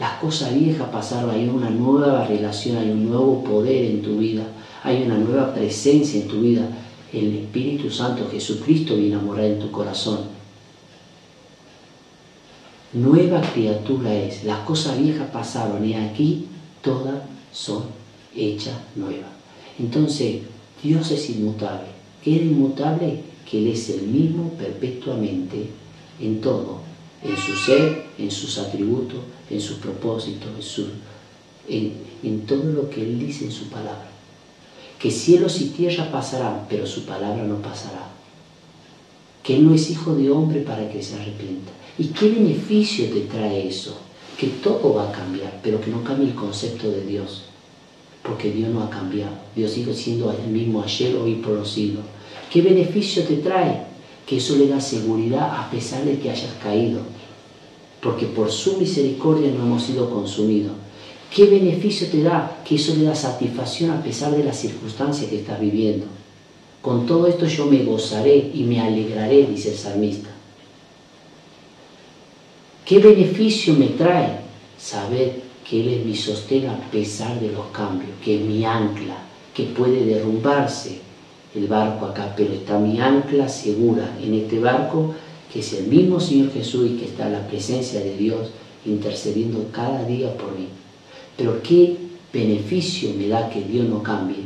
Las 0.00 0.12
cosas 0.20 0.54
viejas 0.54 0.88
pasaron, 0.90 1.30
hay 1.30 1.48
una 1.48 1.70
nueva 1.70 2.24
relación, 2.26 2.76
hay 2.76 2.90
un 2.90 3.08
nuevo 3.08 3.42
poder 3.42 3.84
en 3.84 4.02
tu 4.02 4.18
vida, 4.18 4.44
hay 4.84 5.02
una 5.02 5.18
nueva 5.18 5.52
presencia 5.52 6.22
en 6.22 6.28
tu 6.28 6.40
vida 6.40 6.68
el 7.12 7.36
Espíritu 7.36 7.90
Santo, 7.90 8.28
Jesucristo, 8.30 8.96
viene 8.96 9.16
a 9.16 9.20
morar 9.20 9.46
en 9.46 9.58
tu 9.58 9.70
corazón. 9.70 10.20
Nueva 12.92 13.40
criatura 13.40 14.14
es, 14.14 14.44
las 14.44 14.60
cosas 14.60 14.98
viejas 14.98 15.30
pasaron 15.30 15.84
y 15.84 15.94
aquí 15.94 16.46
todas 16.82 17.22
son 17.52 17.84
hechas 18.34 18.76
nuevas. 18.94 19.30
Entonces, 19.78 20.42
Dios 20.82 21.10
es 21.10 21.30
inmutable. 21.30 21.88
¿Qué 22.22 22.36
es 22.36 22.42
inmutable? 22.42 23.22
Que 23.48 23.58
Él 23.58 23.68
es 23.68 23.88
el 23.90 24.02
mismo 24.02 24.50
perpetuamente 24.58 25.68
en 26.20 26.40
todo, 26.40 26.80
en 27.22 27.36
su 27.36 27.56
ser, 27.56 28.06
en 28.18 28.30
sus 28.30 28.58
atributos, 28.58 29.20
en 29.50 29.60
sus 29.60 29.78
propósitos, 29.78 30.80
en, 31.68 31.92
en 32.22 32.46
todo 32.46 32.64
lo 32.64 32.90
que 32.90 33.02
Él 33.02 33.18
dice 33.18 33.44
en 33.44 33.52
su 33.52 33.68
palabra 33.68 34.08
que 34.98 35.10
cielos 35.10 35.60
y 35.60 35.66
tierra 35.66 36.10
pasarán, 36.10 36.66
pero 36.68 36.86
su 36.86 37.04
palabra 37.04 37.44
no 37.44 37.62
pasará. 37.62 38.10
Que 39.42 39.56
Él 39.56 39.66
no 39.66 39.74
es 39.74 39.90
hijo 39.90 40.14
de 40.14 40.30
hombre 40.30 40.60
para 40.62 40.90
que 40.90 41.02
se 41.02 41.14
arrepienta. 41.14 41.70
¿Y 41.98 42.08
qué 42.08 42.28
beneficio 42.28 43.06
te 43.06 43.20
trae 43.20 43.68
eso? 43.68 43.96
Que 44.36 44.48
todo 44.48 44.94
va 44.94 45.08
a 45.08 45.12
cambiar, 45.12 45.60
pero 45.62 45.80
que 45.80 45.90
no 45.90 46.02
cambie 46.02 46.28
el 46.28 46.34
concepto 46.34 46.90
de 46.90 47.06
Dios. 47.06 47.44
Porque 48.22 48.50
Dios 48.50 48.70
no 48.70 48.82
ha 48.82 48.90
cambiado. 48.90 49.32
Dios 49.54 49.70
sigue 49.70 49.94
siendo 49.94 50.32
el 50.32 50.48
mismo 50.48 50.82
ayer, 50.82 51.16
hoy 51.16 51.36
por 51.36 51.52
los 51.52 51.70
siglos. 51.70 52.04
¿Qué 52.50 52.62
beneficio 52.62 53.24
te 53.24 53.36
trae? 53.36 53.86
Que 54.26 54.38
eso 54.38 54.56
le 54.56 54.68
da 54.68 54.80
seguridad 54.80 55.54
a 55.54 55.70
pesar 55.70 56.04
de 56.04 56.18
que 56.18 56.30
hayas 56.30 56.54
caído. 56.62 57.00
Porque 58.02 58.26
por 58.26 58.50
su 58.50 58.78
misericordia 58.78 59.50
no 59.50 59.64
hemos 59.64 59.82
sido 59.82 60.08
consumidos 60.10 60.72
¿Qué 61.34 61.44
beneficio 61.44 62.08
te 62.08 62.22
da? 62.22 62.62
Que 62.64 62.76
eso 62.76 62.94
le 62.96 63.04
da 63.04 63.14
satisfacción 63.14 63.90
a 63.90 64.02
pesar 64.02 64.34
de 64.34 64.44
las 64.44 64.58
circunstancias 64.58 65.28
que 65.28 65.40
estás 65.40 65.60
viviendo. 65.60 66.06
Con 66.80 67.06
todo 67.06 67.26
esto 67.26 67.46
yo 67.46 67.66
me 67.66 67.82
gozaré 67.84 68.50
y 68.54 68.62
me 68.62 68.80
alegraré, 68.80 69.46
dice 69.46 69.72
el 69.72 69.76
salmista. 69.76 70.30
¿Qué 72.84 72.98
beneficio 72.98 73.74
me 73.74 73.88
trae? 73.88 74.40
Saber 74.78 75.42
que 75.68 75.80
Él 75.80 75.88
es 75.88 76.06
mi 76.06 76.16
sostén 76.16 76.66
a 76.68 76.90
pesar 76.90 77.38
de 77.40 77.52
los 77.52 77.66
cambios, 77.66 78.12
que 78.24 78.36
es 78.36 78.40
mi 78.40 78.64
ancla, 78.64 79.18
que 79.52 79.64
puede 79.64 80.06
derrumbarse 80.06 81.00
el 81.58 81.66
barco 81.66 82.06
acá, 82.06 82.32
pero 82.36 82.52
está 82.52 82.78
mi 82.78 83.00
ancla 83.00 83.48
segura 83.48 84.16
en 84.22 84.34
este 84.34 84.58
barco, 84.60 85.14
que 85.52 85.60
es 85.60 85.72
el 85.72 85.86
mismo 85.86 86.20
Señor 86.20 86.52
Jesús 86.52 86.90
y 86.90 86.96
que 86.96 87.06
está 87.06 87.26
en 87.26 87.32
la 87.34 87.46
presencia 87.46 88.00
de 88.00 88.16
Dios 88.16 88.48
intercediendo 88.84 89.66
cada 89.72 90.04
día 90.04 90.36
por 90.36 90.56
mí. 90.56 90.68
Pero 91.36 91.62
qué 91.62 91.96
beneficio 92.32 93.10
me 93.16 93.28
da 93.28 93.48
que 93.48 93.62
Dios 93.62 93.88
no 93.88 94.02
cambie, 94.02 94.44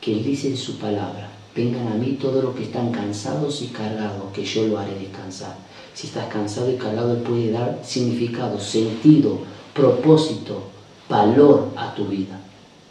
que 0.00 0.12
Él 0.12 0.24
dice 0.24 0.48
en 0.48 0.56
su 0.56 0.78
palabra, 0.78 1.30
vengan 1.54 1.88
a 1.88 1.94
mí 1.94 2.18
todos 2.20 2.42
los 2.42 2.54
que 2.54 2.64
están 2.64 2.90
cansados 2.90 3.62
y 3.62 3.68
cargados, 3.68 4.32
que 4.32 4.44
yo 4.44 4.66
lo 4.66 4.78
haré 4.78 4.94
descansar. 4.98 5.56
Si 5.94 6.06
estás 6.06 6.26
cansado 6.28 6.70
y 6.70 6.76
cargado, 6.76 7.12
Él 7.12 7.22
puede 7.22 7.50
dar 7.50 7.80
significado, 7.84 8.58
sentido, 8.58 9.38
propósito, 9.74 10.62
valor 11.08 11.68
a 11.76 11.94
tu 11.94 12.06
vida, 12.06 12.40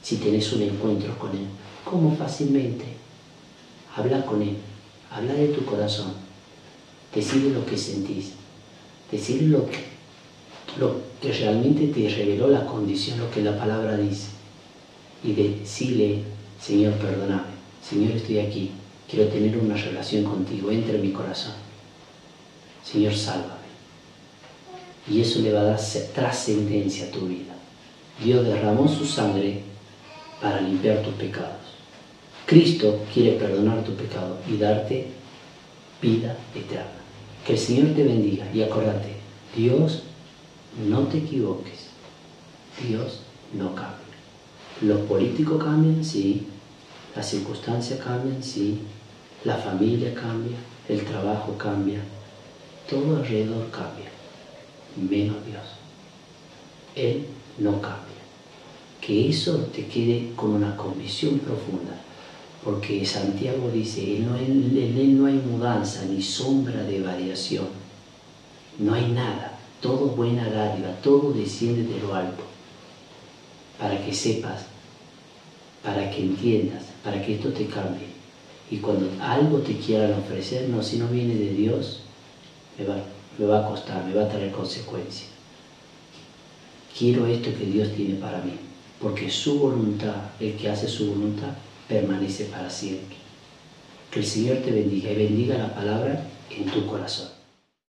si 0.02 0.18
tenés 0.18 0.52
un 0.54 0.64
encuentro 0.64 1.18
con 1.18 1.32
Él. 1.32 1.48
¿Cómo 1.84 2.16
fácilmente? 2.16 2.86
Habla 3.96 4.26
con 4.26 4.42
Él, 4.42 4.58
habla 5.12 5.34
de 5.34 5.48
tu 5.50 5.66
corazón, 5.66 6.14
decide 7.14 7.52
lo 7.52 7.66
que 7.66 7.78
sentís, 7.78 8.34
decide 9.12 9.48
lo 9.48 9.66
que, 9.66 9.78
lo 10.80 11.02
que 11.22 11.32
realmente 11.32 11.88
te 11.88 12.10
reveló 12.10 12.48
la 12.48 12.66
condición, 12.66 13.20
lo 13.20 13.32
que 13.32 13.42
la 13.42 13.58
palabra 13.58 13.98
dice, 13.98 14.28
y 15.24 15.34
decirle, 15.34 16.24
Señor, 16.62 16.94
perdóname, 16.94 17.60
Señor, 17.88 18.12
estoy 18.12 18.40
aquí, 18.40 18.72
quiero 19.10 19.30
tener 19.30 19.58
una 19.58 19.76
relación 19.76 20.24
contigo, 20.24 20.72
entra 20.72 20.96
en 20.96 21.02
mi 21.02 21.12
corazón. 21.12 21.54
Señor, 22.84 23.14
sálvame. 23.14 23.60
Y 25.10 25.22
eso 25.22 25.40
le 25.40 25.52
va 25.52 25.62
a 25.62 25.64
dar 25.64 25.80
trascendencia 26.14 27.08
a 27.08 27.12
tu 27.12 27.28
vida. 27.28 27.56
Dios 28.24 28.46
derramó 28.46 28.88
su 28.88 29.06
sangre 29.06 29.62
para 30.42 30.62
limpiar 30.62 31.02
tus 31.02 31.14
pecados. 31.14 31.69
Cristo 32.50 33.06
quiere 33.14 33.38
perdonar 33.38 33.84
tu 33.84 33.94
pecado 33.94 34.40
y 34.50 34.58
darte 34.58 35.06
vida 36.02 36.36
eterna. 36.56 36.98
Que 37.46 37.54
el 37.54 37.60
Señor 37.60 37.94
te 37.94 38.04
bendiga 38.04 38.52
y 38.52 38.64
acuérdate, 38.64 39.18
Dios, 39.56 40.02
no 40.88 41.02
te 41.02 41.20
equivoques, 41.20 41.90
Dios 42.88 43.20
no 43.54 43.76
cambia. 43.76 44.00
Los 44.82 45.02
políticos 45.02 45.64
cambian, 45.64 46.04
sí, 46.04 46.48
las 47.16 47.30
circunstancias 47.30 48.00
cambian, 48.00 48.42
sí, 48.42 48.80
la 49.44 49.58
familia 49.58 50.16
cambia, 50.16 50.58
el 50.88 51.06
trabajo 51.06 51.56
cambia, 51.56 52.00
todo 52.90 53.18
alrededor 53.18 53.70
cambia, 53.70 54.10
menos 54.98 55.46
Dios. 55.46 55.66
Él 56.96 57.28
no 57.60 57.74
cambia. 57.74 58.08
Que 59.00 59.30
eso 59.30 59.56
te 59.72 59.86
quede 59.86 60.34
con 60.36 60.50
una 60.50 60.76
convicción 60.76 61.38
profunda, 61.38 62.09
porque 62.64 63.06
Santiago 63.06 63.70
dice, 63.72 64.18
en 64.18 64.24
él 64.36 65.18
no 65.18 65.26
hay 65.28 65.36
mudanza 65.36 66.04
ni 66.06 66.22
sombra 66.22 66.84
de 66.84 67.02
variación, 67.02 67.68
no 68.80 68.94
hay 68.94 69.12
nada, 69.12 69.58
todo 69.82 70.08
buena 70.08 70.50
dádiva, 70.50 70.92
todo 71.02 71.32
desciende 71.32 71.84
de 71.84 72.02
lo 72.02 72.14
alto, 72.14 72.44
para 73.80 74.04
que 74.04 74.14
sepas, 74.14 74.66
para 75.84 76.12
que 76.12 76.22
entiendas, 76.22 76.84
para 77.04 77.24
que 77.26 77.36
esto 77.36 77.50
te 77.50 77.66
cambie. 77.68 78.10
Y 78.70 78.78
cuando 78.78 79.10
algo 79.22 79.60
te 79.60 79.78
quieran 79.78 80.14
ofrecer, 80.20 80.70
no, 80.70 80.84
si 80.84 80.98
no 80.98 81.08
viene 81.08 81.36
de 81.36 81.54
Dios, 81.54 82.02
me 82.78 82.86
va, 82.86 82.98
me 83.38 83.46
va 83.46 83.66
a 83.66 83.70
costar, 83.70 84.04
me 84.06 84.14
va 84.14 84.24
a 84.24 84.30
traer 84.30 84.52
consecuencias. 84.52 85.30
Quiero 86.98 87.26
esto 87.26 87.50
que 87.58 87.66
Dios 87.66 87.94
tiene 87.96 88.16
para 88.16 88.42
mí, 88.42 88.52
porque 89.02 89.30
su 89.30 89.60
voluntad, 89.60 90.16
el 90.40 90.56
que 90.56 90.70
hace 90.70 90.88
su 90.88 91.08
voluntad, 91.08 91.54
permanece 91.90 92.46
para 92.46 92.70
siempre. 92.70 93.18
Que 94.12 94.20
el 94.20 94.26
Señor 94.26 94.58
te 94.58 94.72
bendiga 94.72 95.12
y 95.12 95.16
bendiga 95.16 95.58
la 95.58 95.76
palabra 95.76 96.26
en 96.50 96.66
tu 96.66 96.88
corazón. 96.88 97.39